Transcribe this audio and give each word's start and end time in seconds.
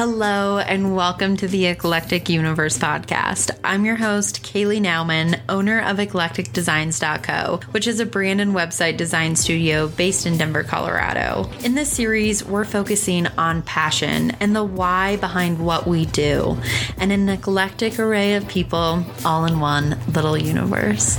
Hello, 0.00 0.56
and 0.56 0.96
welcome 0.96 1.36
to 1.36 1.46
the 1.46 1.66
Eclectic 1.66 2.30
Universe 2.30 2.78
podcast. 2.78 3.50
I'm 3.62 3.84
your 3.84 3.96
host, 3.96 4.42
Kaylee 4.42 4.80
Nauman, 4.80 5.38
owner 5.46 5.82
of 5.82 5.98
eclecticdesigns.co, 5.98 7.60
which 7.72 7.86
is 7.86 8.00
a 8.00 8.06
brand 8.06 8.40
and 8.40 8.54
website 8.54 8.96
design 8.96 9.36
studio 9.36 9.88
based 9.88 10.24
in 10.24 10.38
Denver, 10.38 10.62
Colorado. 10.62 11.50
In 11.62 11.74
this 11.74 11.92
series, 11.92 12.42
we're 12.42 12.64
focusing 12.64 13.26
on 13.36 13.60
passion 13.60 14.30
and 14.40 14.56
the 14.56 14.64
why 14.64 15.16
behind 15.16 15.62
what 15.62 15.86
we 15.86 16.06
do, 16.06 16.56
and 16.96 17.12
an 17.12 17.28
eclectic 17.28 17.98
array 17.98 18.36
of 18.36 18.48
people 18.48 19.04
all 19.26 19.44
in 19.44 19.60
one 19.60 19.98
little 20.14 20.38
universe. 20.38 21.18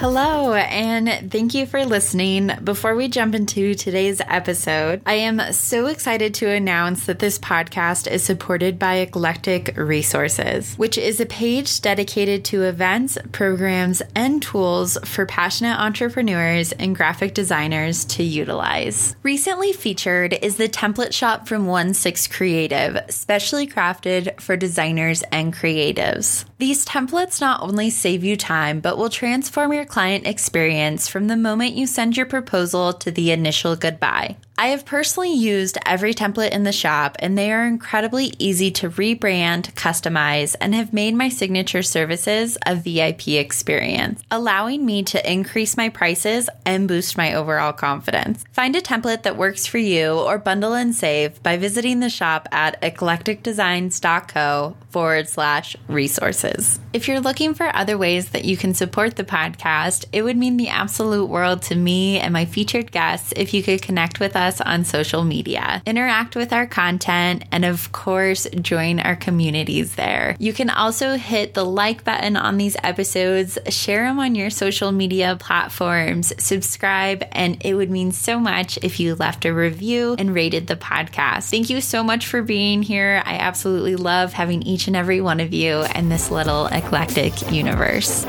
Hello, 0.00 0.54
and 0.54 1.30
thank 1.30 1.52
you 1.52 1.66
for 1.66 1.84
listening. 1.84 2.50
Before 2.64 2.94
we 2.94 3.06
jump 3.06 3.34
into 3.34 3.74
today's 3.74 4.22
episode, 4.26 5.02
I 5.04 5.12
am 5.16 5.52
so 5.52 5.88
excited 5.88 6.32
to 6.36 6.48
announce 6.48 7.04
that 7.04 7.18
this 7.18 7.38
podcast 7.38 8.10
is 8.10 8.24
supported 8.24 8.78
by 8.78 8.94
Eclectic 8.94 9.76
Resources, 9.76 10.74
which 10.76 10.96
is 10.96 11.20
a 11.20 11.26
page 11.26 11.82
dedicated 11.82 12.46
to 12.46 12.62
events, 12.62 13.18
programs, 13.32 14.00
and 14.14 14.40
tools 14.42 14.96
for 15.04 15.26
passionate 15.26 15.78
entrepreneurs 15.78 16.72
and 16.72 16.96
graphic 16.96 17.34
designers 17.34 18.06
to 18.06 18.22
utilize. 18.22 19.16
Recently 19.22 19.74
featured 19.74 20.32
is 20.32 20.56
the 20.56 20.70
template 20.70 21.12
shop 21.12 21.46
from 21.46 21.66
One 21.66 21.92
Six 21.92 22.26
Creative, 22.26 23.02
specially 23.10 23.66
crafted 23.66 24.40
for 24.40 24.56
designers 24.56 25.22
and 25.30 25.52
creatives. 25.52 26.46
These 26.60 26.84
templates 26.84 27.40
not 27.40 27.62
only 27.62 27.88
save 27.88 28.22
you 28.22 28.36
time, 28.36 28.80
but 28.80 28.98
will 28.98 29.08
transform 29.08 29.72
your 29.72 29.86
client 29.86 30.26
experience 30.26 31.08
from 31.08 31.26
the 31.26 31.34
moment 31.34 31.72
you 31.72 31.86
send 31.86 32.18
your 32.18 32.26
proposal 32.26 32.92
to 32.92 33.10
the 33.10 33.30
initial 33.30 33.76
goodbye. 33.76 34.36
I 34.60 34.66
have 34.66 34.84
personally 34.84 35.32
used 35.32 35.78
every 35.86 36.12
template 36.12 36.50
in 36.50 36.64
the 36.64 36.70
shop, 36.70 37.16
and 37.20 37.38
they 37.38 37.50
are 37.50 37.64
incredibly 37.64 38.34
easy 38.38 38.70
to 38.72 38.90
rebrand, 38.90 39.72
customize, 39.72 40.54
and 40.60 40.74
have 40.74 40.92
made 40.92 41.14
my 41.14 41.30
signature 41.30 41.82
services 41.82 42.58
a 42.66 42.74
VIP 42.74 43.28
experience, 43.28 44.22
allowing 44.30 44.84
me 44.84 45.02
to 45.04 45.32
increase 45.32 45.78
my 45.78 45.88
prices 45.88 46.50
and 46.66 46.86
boost 46.86 47.16
my 47.16 47.32
overall 47.32 47.72
confidence. 47.72 48.44
Find 48.52 48.76
a 48.76 48.82
template 48.82 49.22
that 49.22 49.38
works 49.38 49.64
for 49.64 49.78
you 49.78 50.12
or 50.12 50.36
bundle 50.36 50.74
and 50.74 50.94
save 50.94 51.42
by 51.42 51.56
visiting 51.56 52.00
the 52.00 52.10
shop 52.10 52.46
at 52.52 52.82
eclecticdesigns.co 52.82 54.76
forward 54.90 55.26
slash 55.26 55.74
resources. 55.88 56.78
If 56.92 57.08
you're 57.08 57.20
looking 57.20 57.54
for 57.54 57.74
other 57.74 57.96
ways 57.96 58.28
that 58.32 58.44
you 58.44 58.58
can 58.58 58.74
support 58.74 59.16
the 59.16 59.24
podcast, 59.24 60.04
it 60.12 60.20
would 60.20 60.36
mean 60.36 60.58
the 60.58 60.68
absolute 60.68 61.30
world 61.30 61.62
to 61.62 61.76
me 61.76 62.18
and 62.18 62.34
my 62.34 62.44
featured 62.44 62.92
guests 62.92 63.32
if 63.36 63.54
you 63.54 63.62
could 63.62 63.80
connect 63.80 64.20
with 64.20 64.36
us 64.36 64.49
us 64.50 64.60
on 64.60 64.84
social 64.84 65.22
media, 65.22 65.80
interact 65.86 66.34
with 66.34 66.52
our 66.52 66.66
content, 66.66 67.44
and 67.52 67.64
of 67.64 67.92
course, 67.92 68.48
join 68.60 68.98
our 68.98 69.14
communities 69.14 69.94
there. 69.94 70.36
You 70.40 70.52
can 70.52 70.70
also 70.70 71.16
hit 71.16 71.54
the 71.54 71.64
like 71.64 72.02
button 72.02 72.36
on 72.36 72.56
these 72.56 72.76
episodes, 72.82 73.58
share 73.68 74.04
them 74.04 74.18
on 74.18 74.34
your 74.34 74.50
social 74.50 74.90
media 74.90 75.36
platforms, 75.38 76.32
subscribe, 76.42 77.24
and 77.32 77.64
it 77.64 77.74
would 77.74 77.90
mean 77.90 78.10
so 78.10 78.40
much 78.40 78.78
if 78.82 78.98
you 78.98 79.14
left 79.14 79.44
a 79.44 79.54
review 79.54 80.16
and 80.18 80.34
rated 80.34 80.66
the 80.66 80.76
podcast. 80.76 81.50
Thank 81.50 81.70
you 81.70 81.80
so 81.80 82.02
much 82.02 82.26
for 82.26 82.42
being 82.42 82.82
here. 82.82 83.22
I 83.24 83.36
absolutely 83.36 83.94
love 83.96 84.32
having 84.32 84.62
each 84.62 84.88
and 84.88 84.96
every 84.96 85.20
one 85.20 85.38
of 85.38 85.52
you 85.52 85.84
in 85.94 86.08
this 86.08 86.30
little 86.30 86.66
eclectic 86.66 87.52
universe. 87.52 88.26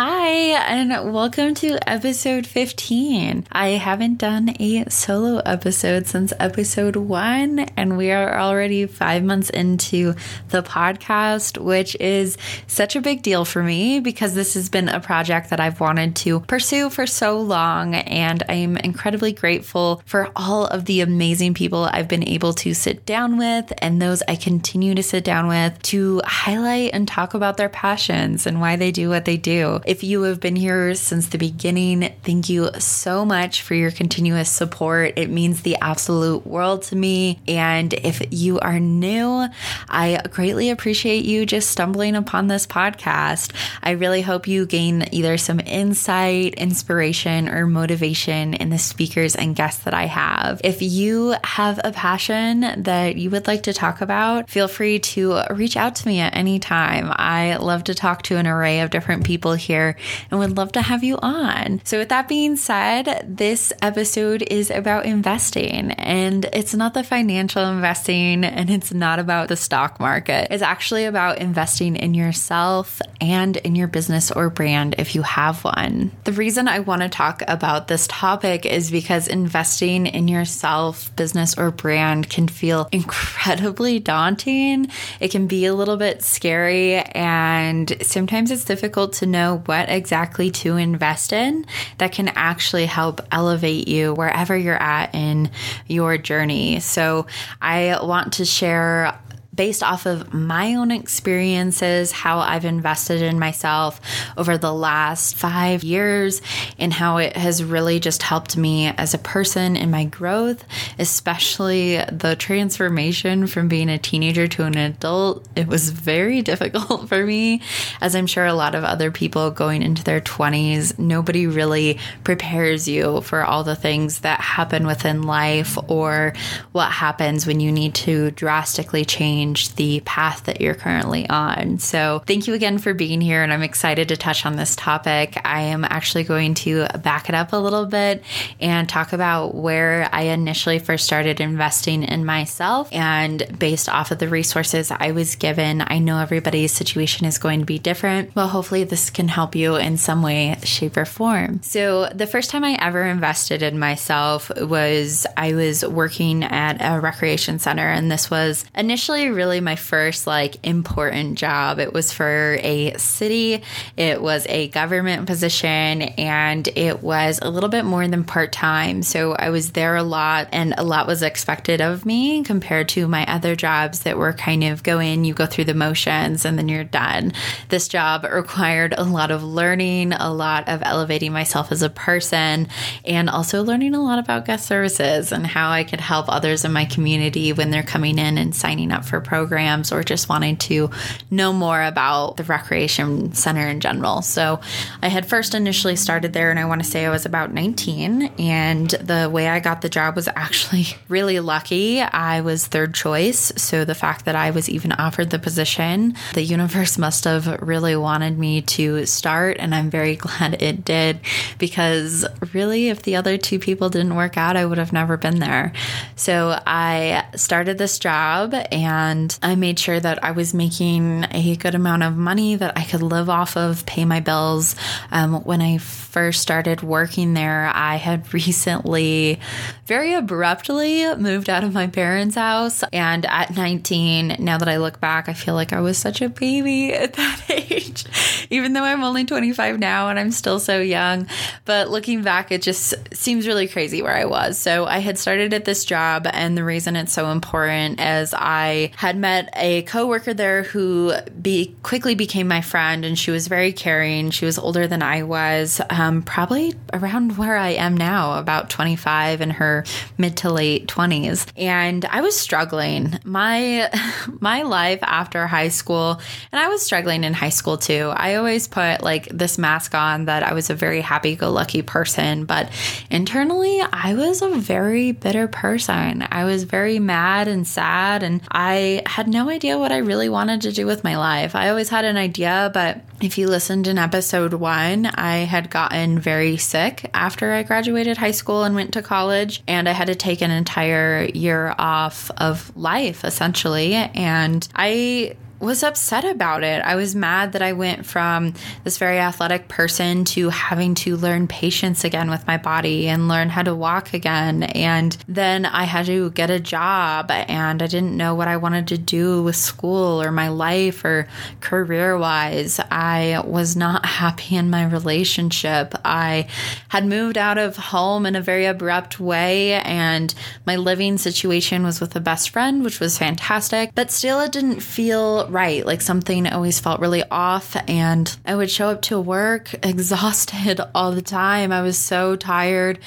Hi, 0.00 0.28
and 0.28 1.12
welcome 1.12 1.54
to 1.54 1.76
episode 1.88 2.46
15. 2.46 3.48
I 3.50 3.68
haven't 3.70 4.18
done 4.18 4.54
a 4.60 4.88
solo 4.88 5.38
episode 5.38 6.06
since 6.06 6.32
episode 6.38 6.94
one, 6.94 7.58
and 7.76 7.96
we 7.96 8.12
are 8.12 8.38
already 8.38 8.86
five 8.86 9.24
months 9.24 9.50
into 9.50 10.14
the 10.50 10.62
podcast, 10.62 11.58
which 11.58 11.96
is 11.96 12.38
such 12.68 12.94
a 12.94 13.00
big 13.00 13.22
deal 13.22 13.44
for 13.44 13.60
me 13.60 13.98
because 13.98 14.34
this 14.34 14.54
has 14.54 14.68
been 14.68 14.88
a 14.88 15.00
project 15.00 15.50
that 15.50 15.58
I've 15.58 15.80
wanted 15.80 16.14
to 16.16 16.38
pursue 16.42 16.90
for 16.90 17.04
so 17.04 17.40
long. 17.40 17.96
And 17.96 18.44
I'm 18.48 18.76
incredibly 18.76 19.32
grateful 19.32 20.00
for 20.06 20.30
all 20.36 20.66
of 20.66 20.84
the 20.84 21.00
amazing 21.00 21.54
people 21.54 21.88
I've 21.90 22.06
been 22.06 22.28
able 22.28 22.52
to 22.52 22.72
sit 22.72 23.04
down 23.04 23.36
with 23.36 23.72
and 23.78 24.00
those 24.00 24.22
I 24.28 24.36
continue 24.36 24.94
to 24.94 25.02
sit 25.02 25.24
down 25.24 25.48
with 25.48 25.82
to 25.82 26.22
highlight 26.24 26.90
and 26.92 27.08
talk 27.08 27.34
about 27.34 27.56
their 27.56 27.68
passions 27.68 28.46
and 28.46 28.60
why 28.60 28.76
they 28.76 28.92
do 28.92 29.08
what 29.08 29.24
they 29.24 29.36
do. 29.36 29.80
If 29.88 30.04
you 30.04 30.24
have 30.24 30.38
been 30.38 30.54
here 30.54 30.94
since 30.94 31.28
the 31.28 31.38
beginning, 31.38 32.14
thank 32.22 32.50
you 32.50 32.68
so 32.78 33.24
much 33.24 33.62
for 33.62 33.74
your 33.74 33.90
continuous 33.90 34.50
support. 34.50 35.14
It 35.16 35.30
means 35.30 35.62
the 35.62 35.78
absolute 35.80 36.46
world 36.46 36.82
to 36.82 36.96
me. 36.96 37.40
And 37.48 37.94
if 37.94 38.20
you 38.30 38.60
are 38.60 38.78
new, 38.80 39.48
I 39.88 40.20
greatly 40.30 40.68
appreciate 40.68 41.24
you 41.24 41.46
just 41.46 41.70
stumbling 41.70 42.16
upon 42.16 42.48
this 42.48 42.66
podcast. 42.66 43.54
I 43.82 43.92
really 43.92 44.20
hope 44.20 44.46
you 44.46 44.66
gain 44.66 45.08
either 45.10 45.38
some 45.38 45.58
insight, 45.58 46.56
inspiration, 46.56 47.48
or 47.48 47.66
motivation 47.66 48.52
in 48.52 48.68
the 48.68 48.76
speakers 48.76 49.36
and 49.36 49.56
guests 49.56 49.84
that 49.84 49.94
I 49.94 50.04
have. 50.04 50.60
If 50.64 50.82
you 50.82 51.34
have 51.44 51.80
a 51.82 51.92
passion 51.92 52.82
that 52.82 53.16
you 53.16 53.30
would 53.30 53.46
like 53.46 53.62
to 53.62 53.72
talk 53.72 54.02
about, 54.02 54.50
feel 54.50 54.68
free 54.68 54.98
to 54.98 55.44
reach 55.48 55.78
out 55.78 55.94
to 55.94 56.06
me 56.06 56.20
at 56.20 56.36
any 56.36 56.58
time. 56.58 57.10
I 57.10 57.56
love 57.56 57.84
to 57.84 57.94
talk 57.94 58.20
to 58.24 58.36
an 58.36 58.46
array 58.46 58.80
of 58.80 58.90
different 58.90 59.24
people 59.24 59.54
here 59.54 59.67
and 59.68 60.40
would 60.40 60.56
love 60.56 60.72
to 60.72 60.82
have 60.82 61.04
you 61.04 61.18
on. 61.22 61.80
So, 61.84 61.98
with 61.98 62.08
that 62.08 62.28
being 62.28 62.56
said, 62.56 63.24
this 63.28 63.72
episode 63.82 64.42
is 64.50 64.70
about 64.70 65.06
investing 65.06 65.92
and 65.92 66.44
it's 66.52 66.74
not 66.74 66.94
the 66.94 67.04
financial 67.04 67.64
investing 67.64 68.44
and 68.44 68.70
it's 68.70 68.92
not 68.92 69.18
about 69.18 69.48
the 69.48 69.56
stock 69.56 70.00
market. 70.00 70.48
It's 70.50 70.62
actually 70.62 71.04
about 71.04 71.38
investing 71.38 71.96
in 71.96 72.14
yourself 72.14 73.00
and 73.20 73.56
in 73.58 73.74
your 73.74 73.88
business 73.88 74.30
or 74.30 74.50
brand 74.50 74.94
if 74.98 75.14
you 75.14 75.22
have 75.22 75.64
one. 75.64 76.12
The 76.24 76.32
reason 76.32 76.68
I 76.68 76.80
want 76.80 77.02
to 77.02 77.08
talk 77.08 77.42
about 77.46 77.88
this 77.88 78.06
topic 78.08 78.66
is 78.66 78.90
because 78.90 79.28
investing 79.28 80.06
in 80.06 80.28
yourself, 80.28 81.14
business, 81.16 81.56
or 81.56 81.70
brand 81.70 82.30
can 82.30 82.48
feel 82.48 82.88
incredibly 82.92 83.98
daunting. 83.98 84.88
It 85.20 85.30
can 85.30 85.46
be 85.46 85.66
a 85.66 85.74
little 85.74 85.96
bit 85.96 86.22
scary, 86.22 86.96
and 86.96 87.96
sometimes 88.02 88.50
it's 88.50 88.64
difficult 88.64 89.14
to 89.14 89.26
know 89.26 89.57
what 89.66 89.88
exactly 89.88 90.50
to 90.50 90.76
invest 90.76 91.32
in 91.32 91.66
that 91.98 92.12
can 92.12 92.28
actually 92.28 92.86
help 92.86 93.20
elevate 93.32 93.88
you 93.88 94.14
wherever 94.14 94.56
you're 94.56 94.82
at 94.82 95.14
in 95.14 95.50
your 95.86 96.18
journey. 96.18 96.80
So, 96.80 97.26
I 97.60 97.98
want 98.02 98.34
to 98.34 98.44
share 98.44 99.18
based 99.58 99.82
off 99.82 100.06
of 100.06 100.32
my 100.32 100.76
own 100.76 100.92
experiences, 100.92 102.12
how 102.12 102.38
I've 102.38 102.64
invested 102.64 103.20
in 103.22 103.40
myself 103.40 104.00
over 104.36 104.56
the 104.56 104.72
last 104.72 105.36
five 105.36 105.82
years, 105.82 106.40
and 106.78 106.92
how 106.92 107.16
it 107.16 107.36
has 107.36 107.64
really 107.64 107.98
just 107.98 108.22
helped 108.22 108.56
me 108.56 108.86
as 108.86 109.14
a 109.14 109.18
person 109.18 109.76
in 109.76 109.90
my 109.90 110.04
growth, 110.04 110.64
especially 110.96 111.96
the 111.96 112.36
transformation 112.38 113.48
from 113.48 113.66
being 113.66 113.88
a 113.88 113.98
teenager 113.98 114.46
to 114.46 114.62
an 114.62 114.78
adult. 114.78 115.44
It 115.56 115.66
was 115.66 115.90
very 115.90 116.40
difficult 116.48 117.08
for 117.08 117.26
me, 117.26 117.60
as 118.00 118.14
I'm 118.14 118.28
sure 118.28 118.46
a 118.46 118.54
lot 118.54 118.76
of 118.76 118.84
other 118.84 119.10
people 119.10 119.50
going 119.50 119.82
into 119.82 120.04
their 120.04 120.20
20s, 120.20 120.96
nobody 121.00 121.48
really 121.48 121.98
prepares 122.22 122.86
you 122.86 123.22
for 123.22 123.42
all 123.42 123.64
the 123.64 123.74
things 123.74 124.20
that 124.20 124.40
happen 124.40 124.86
within 124.86 125.22
life 125.22 125.76
or 125.88 126.32
what 126.70 126.92
happens 126.92 127.44
when 127.44 127.58
you 127.58 127.72
need 127.72 127.96
to 127.96 128.30
drastically 128.30 129.04
change 129.04 129.47
change 129.48 129.74
the 129.74 130.00
path 130.00 130.44
that 130.44 130.60
you're 130.60 130.74
currently 130.74 131.28
on. 131.28 131.78
So, 131.78 132.22
thank 132.26 132.46
you 132.46 132.54
again 132.54 132.78
for 132.78 132.94
being 132.94 133.20
here, 133.20 133.42
and 133.42 133.52
I'm 133.52 133.62
excited 133.62 134.08
to 134.08 134.16
touch 134.16 134.44
on 134.44 134.56
this 134.56 134.76
topic. 134.76 135.40
I 135.44 135.62
am 135.62 135.84
actually 135.84 136.24
going 136.24 136.54
to 136.54 136.86
back 137.02 137.28
it 137.28 137.34
up 137.34 137.52
a 137.52 137.56
little 137.56 137.86
bit 137.86 138.22
and 138.60 138.88
talk 138.88 139.12
about 139.12 139.54
where 139.54 140.08
I 140.12 140.22
initially 140.22 140.78
first 140.78 141.04
started 141.04 141.40
investing 141.40 142.02
in 142.02 142.24
myself. 142.24 142.88
And 142.92 143.58
based 143.58 143.88
off 143.88 144.10
of 144.10 144.18
the 144.18 144.28
resources 144.28 144.90
I 144.90 145.12
was 145.12 145.36
given, 145.36 145.82
I 145.86 145.98
know 145.98 146.18
everybody's 146.18 146.72
situation 146.72 147.26
is 147.26 147.38
going 147.38 147.60
to 147.60 147.66
be 147.66 147.78
different, 147.78 148.34
but 148.34 148.48
hopefully, 148.48 148.84
this 148.84 149.10
can 149.10 149.28
help 149.28 149.54
you 149.54 149.76
in 149.76 149.96
some 149.96 150.22
way, 150.22 150.56
shape, 150.62 150.96
or 150.96 151.04
form. 151.04 151.60
So, 151.62 152.08
the 152.14 152.26
first 152.26 152.50
time 152.50 152.64
I 152.64 152.76
ever 152.80 153.04
invested 153.04 153.62
in 153.62 153.78
myself 153.78 154.50
was 154.56 155.26
I 155.36 155.54
was 155.54 155.84
working 155.84 156.44
at 156.44 156.78
a 156.80 157.00
recreation 157.00 157.58
center, 157.58 157.88
and 157.88 158.10
this 158.10 158.30
was 158.30 158.64
initially 158.74 159.30
really 159.38 159.60
my 159.60 159.76
first 159.76 160.26
like 160.26 160.56
important 160.66 161.38
job. 161.38 161.78
It 161.78 161.92
was 161.92 162.12
for 162.12 162.58
a 162.60 162.94
city, 162.98 163.62
it 163.96 164.20
was 164.20 164.44
a 164.48 164.66
government 164.66 165.28
position, 165.28 166.02
and 166.02 166.66
it 166.74 167.04
was 167.04 167.38
a 167.40 167.48
little 167.48 167.68
bit 167.68 167.84
more 167.84 168.08
than 168.08 168.24
part 168.24 168.50
time. 168.50 169.04
So 169.04 169.34
I 169.34 169.50
was 169.50 169.70
there 169.72 169.94
a 169.94 170.02
lot, 170.02 170.48
and 170.50 170.74
a 170.76 170.82
lot 170.82 171.06
was 171.06 171.22
expected 171.22 171.80
of 171.80 172.04
me 172.04 172.42
compared 172.42 172.88
to 172.90 173.06
my 173.06 173.24
other 173.26 173.54
jobs 173.54 174.00
that 174.00 174.18
were 174.18 174.32
kind 174.32 174.64
of 174.64 174.82
go 174.82 174.98
in, 174.98 175.24
you 175.24 175.34
go 175.34 175.46
through 175.46 175.66
the 175.66 175.74
motions, 175.74 176.44
and 176.44 176.58
then 176.58 176.68
you're 176.68 176.82
done. 176.82 177.32
This 177.68 177.86
job 177.86 178.24
required 178.24 178.92
a 178.98 179.04
lot 179.04 179.30
of 179.30 179.44
learning, 179.44 180.14
a 180.14 180.32
lot 180.32 180.68
of 180.68 180.82
elevating 180.82 181.32
myself 181.32 181.70
as 181.70 181.82
a 181.82 181.90
person, 181.90 182.66
and 183.04 183.30
also 183.30 183.62
learning 183.62 183.94
a 183.94 184.02
lot 184.02 184.18
about 184.18 184.46
guest 184.46 184.66
services 184.66 185.30
and 185.30 185.46
how 185.46 185.70
I 185.70 185.84
could 185.84 186.00
help 186.00 186.26
others 186.28 186.64
in 186.64 186.72
my 186.72 186.86
community 186.86 187.52
when 187.52 187.70
they're 187.70 187.84
coming 187.84 188.18
in 188.18 188.36
and 188.36 188.52
signing 188.52 188.90
up 188.90 189.04
for 189.04 189.20
programs 189.28 189.92
or 189.92 190.02
just 190.02 190.28
wanting 190.28 190.56
to 190.56 190.90
know 191.30 191.52
more 191.52 191.82
about 191.82 192.38
the 192.38 192.44
recreation 192.44 193.34
center 193.34 193.68
in 193.68 193.80
general. 193.80 194.22
So 194.22 194.60
I 195.02 195.08
had 195.08 195.26
first 195.26 195.54
initially 195.54 195.96
started 195.96 196.32
there, 196.32 196.50
and 196.50 196.58
I 196.58 196.64
want 196.64 196.82
to 196.82 196.88
say 196.88 197.04
I 197.04 197.10
was 197.10 197.26
about 197.26 197.52
19. 197.52 198.32
And 198.38 198.88
the 198.88 199.28
way 199.30 199.48
I 199.48 199.60
got 199.60 199.82
the 199.82 199.88
job 199.88 200.16
was 200.16 200.28
actually 200.28 200.86
really 201.08 201.40
lucky. 201.40 202.00
I 202.00 202.40
was 202.40 202.66
third 202.66 202.94
choice. 202.94 203.52
So 203.56 203.84
the 203.84 203.94
fact 203.94 204.24
that 204.24 204.34
I 204.34 204.50
was 204.50 204.68
even 204.68 204.92
offered 204.92 205.30
the 205.30 205.38
position, 205.38 206.14
the 206.34 206.42
universe 206.42 206.96
must 206.96 207.24
have 207.24 207.60
really 207.60 207.96
wanted 207.96 208.38
me 208.38 208.62
to 208.62 209.04
start. 209.04 209.58
And 209.60 209.74
I'm 209.74 209.90
very 209.90 210.16
glad 210.24 210.62
it 210.62 210.84
did 210.84 211.20
because 211.58 212.24
really, 212.54 212.88
if 212.88 213.02
the 213.02 213.16
other 213.16 213.36
two 213.36 213.58
people 213.58 213.90
didn't 213.90 214.16
work 214.16 214.38
out, 214.38 214.56
I 214.56 214.64
would 214.64 214.78
have 214.78 214.92
never 214.92 215.16
been 215.18 215.38
there. 215.38 215.72
So 216.16 216.58
I 216.66 217.26
started 217.36 217.76
this 217.76 217.98
job 217.98 218.54
and 218.72 219.07
I 219.42 219.54
made 219.54 219.78
sure 219.78 219.98
that 219.98 220.22
I 220.24 220.32
was 220.32 220.54
making 220.54 221.24
a 221.30 221.56
good 221.56 221.74
amount 221.74 222.02
of 222.02 222.16
money 222.16 222.56
that 222.56 222.76
I 222.76 222.84
could 222.84 223.02
live 223.02 223.28
off 223.28 223.56
of, 223.56 223.86
pay 223.86 224.04
my 224.04 224.20
bills. 224.20 224.76
Um, 225.10 225.44
when 225.44 225.60
I 225.60 225.78
first 226.18 226.42
started 226.42 226.82
working 226.82 227.34
there, 227.34 227.70
I 227.72 227.94
had 227.94 228.34
recently 228.40 229.38
very 229.86 230.14
abruptly 230.14 231.14
moved 231.14 231.48
out 231.48 231.62
of 231.62 231.72
my 231.72 231.86
parents' 231.86 232.34
house. 232.34 232.82
And 232.92 233.24
at 233.24 233.56
19, 233.56 234.36
now 234.40 234.58
that 234.58 234.68
I 234.68 234.78
look 234.78 234.98
back, 234.98 235.28
I 235.28 235.32
feel 235.32 235.54
like 235.54 235.72
I 235.72 235.80
was 235.80 235.96
such 235.96 236.20
a 236.20 236.28
baby 236.28 236.92
at 237.04 237.12
that 237.12 237.42
age, 237.48 238.04
even 238.50 238.72
though 238.72 238.82
I'm 238.82 239.04
only 239.04 239.24
25 239.24 239.78
now 239.78 240.08
and 240.08 240.18
I'm 240.18 240.32
still 240.32 240.58
so 240.58 240.80
young. 240.80 241.28
But 241.64 241.88
looking 241.88 242.22
back, 242.22 242.50
it 242.50 242.62
just 242.62 242.94
seems 243.14 243.46
really 243.46 243.68
crazy 243.68 244.02
where 244.02 244.16
I 244.16 244.24
was. 244.24 244.58
So 244.58 244.86
I 244.86 244.98
had 244.98 245.18
started 245.18 245.54
at 245.54 245.66
this 245.66 245.84
job, 245.84 246.26
and 246.32 246.56
the 246.56 246.64
reason 246.64 246.96
it's 246.96 247.12
so 247.12 247.30
important 247.30 248.00
is 248.00 248.34
I 248.36 248.90
had 248.96 249.16
met 249.16 249.50
a 249.54 249.82
coworker 249.82 250.34
there 250.34 250.64
who 250.64 251.12
be 251.40 251.76
quickly 251.84 252.16
became 252.16 252.48
my 252.48 252.60
friend, 252.60 253.04
and 253.04 253.16
she 253.16 253.30
was 253.30 253.46
very 253.46 253.72
caring. 253.72 254.30
She 254.30 254.44
was 254.44 254.58
older 254.58 254.88
than 254.88 255.02
I 255.02 255.22
was, 255.22 255.80
um, 255.90 256.07
Um, 256.08 256.22
probably 256.22 256.74
around 256.94 257.36
where 257.36 257.56
I 257.56 257.70
am 257.70 257.94
now, 257.94 258.38
about 258.38 258.70
25 258.70 259.42
in 259.42 259.50
her 259.50 259.84
mid 260.16 260.38
to 260.38 260.50
late 260.50 260.86
20s. 260.86 261.46
And 261.54 262.02
I 262.06 262.22
was 262.22 262.38
struggling. 262.38 263.18
My 263.24 263.90
my 264.40 264.62
life 264.62 265.00
after 265.02 265.46
high 265.46 265.68
school, 265.68 266.18
and 266.50 266.60
I 266.60 266.68
was 266.68 266.82
struggling 266.82 267.24
in 267.24 267.34
high 267.34 267.50
school 267.50 267.76
too. 267.76 268.10
I 268.14 268.36
always 268.36 268.68
put 268.68 269.02
like 269.02 269.28
this 269.28 269.58
mask 269.58 269.94
on 269.94 270.24
that 270.24 270.42
I 270.42 270.54
was 270.54 270.70
a 270.70 270.74
very 270.74 271.02
happy-go-lucky 271.02 271.82
person, 271.82 272.46
but 272.46 272.70
internally 273.10 273.82
I 273.92 274.14
was 274.14 274.40
a 274.40 274.48
very 274.48 275.12
bitter 275.12 275.46
person. 275.46 276.26
I 276.30 276.44
was 276.44 276.64
very 276.64 276.98
mad 276.98 277.48
and 277.48 277.66
sad 277.66 278.22
and 278.22 278.40
I 278.50 279.02
had 279.04 279.28
no 279.28 279.50
idea 279.50 279.78
what 279.78 279.92
I 279.92 279.98
really 279.98 280.30
wanted 280.30 280.62
to 280.62 280.72
do 280.72 280.86
with 280.86 281.04
my 281.04 281.18
life. 281.18 281.54
I 281.54 281.68
always 281.68 281.90
had 281.90 282.06
an 282.06 282.16
idea, 282.16 282.70
but 282.72 283.02
if 283.20 283.36
you 283.36 283.48
listened 283.48 283.88
in 283.88 283.98
episode 283.98 284.54
one, 284.54 285.06
I 285.06 285.38
had 285.38 285.70
gotten 285.70 285.97
very 286.20 286.56
sick 286.56 287.10
after 287.14 287.52
I 287.52 287.62
graduated 287.62 288.16
high 288.16 288.30
school 288.30 288.64
and 288.64 288.74
went 288.74 288.92
to 288.92 289.02
college, 289.02 289.62
and 289.66 289.88
I 289.88 289.92
had 289.92 290.06
to 290.06 290.14
take 290.14 290.40
an 290.40 290.50
entire 290.50 291.24
year 291.34 291.74
off 291.78 292.30
of 292.36 292.76
life 292.76 293.24
essentially. 293.24 293.94
And 293.94 294.66
I 294.74 295.36
was 295.60 295.82
upset 295.82 296.24
about 296.24 296.62
it. 296.62 296.82
I 296.82 296.94
was 296.94 297.14
mad 297.14 297.52
that 297.52 297.62
I 297.62 297.72
went 297.72 298.06
from 298.06 298.54
this 298.84 298.98
very 298.98 299.18
athletic 299.18 299.68
person 299.68 300.24
to 300.26 300.50
having 300.50 300.94
to 300.96 301.16
learn 301.16 301.48
patience 301.48 302.04
again 302.04 302.30
with 302.30 302.46
my 302.46 302.56
body 302.56 303.08
and 303.08 303.28
learn 303.28 303.48
how 303.48 303.62
to 303.62 303.74
walk 303.74 304.14
again. 304.14 304.62
And 304.62 305.16
then 305.26 305.66
I 305.66 305.84
had 305.84 306.06
to 306.06 306.30
get 306.30 306.50
a 306.50 306.60
job 306.60 307.30
and 307.30 307.82
I 307.82 307.86
didn't 307.86 308.16
know 308.16 308.34
what 308.34 308.48
I 308.48 308.56
wanted 308.56 308.88
to 308.88 308.98
do 308.98 309.42
with 309.42 309.56
school 309.56 310.22
or 310.22 310.30
my 310.30 310.48
life 310.48 311.04
or 311.04 311.26
career 311.60 312.16
wise. 312.16 312.78
I 312.90 313.42
was 313.44 313.76
not 313.76 314.06
happy 314.18 314.56
in 314.56 314.70
my 314.70 314.84
relationship. 314.84 315.94
I 316.04 316.48
had 316.88 317.04
moved 317.04 317.36
out 317.36 317.58
of 317.58 317.76
home 317.76 318.26
in 318.26 318.36
a 318.36 318.42
very 318.42 318.66
abrupt 318.66 319.18
way 319.18 319.72
and 319.72 320.32
my 320.66 320.76
living 320.76 321.18
situation 321.18 321.82
was 321.82 322.00
with 322.00 322.14
a 322.14 322.20
best 322.20 322.50
friend, 322.50 322.84
which 322.84 323.00
was 323.00 323.18
fantastic, 323.18 323.90
but 323.94 324.10
still 324.10 324.40
it 324.40 324.52
didn't 324.52 324.80
feel 324.80 325.47
right. 325.50 325.84
Like 325.84 326.00
something 326.00 326.46
always 326.46 326.80
felt 326.80 327.00
really 327.00 327.22
off. 327.30 327.76
And 327.88 328.36
I 328.44 328.56
would 328.56 328.70
show 328.70 328.88
up 328.88 329.02
to 329.02 329.20
work 329.20 329.74
exhausted 329.82 330.80
all 330.94 331.12
the 331.12 331.22
time. 331.22 331.72
I 331.72 331.82
was 331.82 331.98
so 331.98 332.36
tired. 332.36 332.98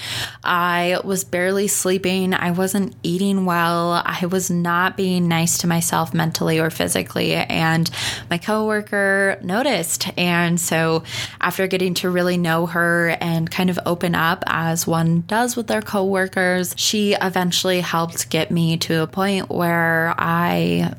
I 0.44 1.00
was 1.04 1.24
barely 1.24 1.68
sleeping. 1.68 2.34
I 2.34 2.52
wasn't 2.52 2.96
eating 3.04 3.46
well. 3.46 4.02
I 4.06 4.26
was 4.26 4.50
not 4.50 4.98
being 4.98 5.28
nice 5.28 5.60
to 5.60 5.68
myself 5.68 6.14
mentally 6.14 6.60
or 6.60 6.70
physically. 6.70 7.34
And 7.34 7.90
my 8.30 8.38
coworker 8.38 9.38
noticed. 9.42 10.10
And 10.18 10.60
so 10.60 11.04
after 11.40 11.68
getting 11.68 11.94
to 11.96 12.10
really 12.10 12.38
know 12.38 12.66
her 12.68 13.10
and 13.22 13.50
kind 13.50 13.70
of 13.70 13.80
open 13.86 14.16
up 14.16 14.44
as 14.48 14.88
one 14.88 15.22
does 15.28 15.56
with 15.56 15.68
their 15.68 15.82
coworkers, 15.82 16.74
she 16.78 17.14
eventually 17.14 17.82
helped 17.82 18.30
get 18.30 18.52
me 18.52 18.78
to 18.78 19.02
a 19.02 19.08
point 19.08 19.50
where 19.50 20.14
I 20.18 20.94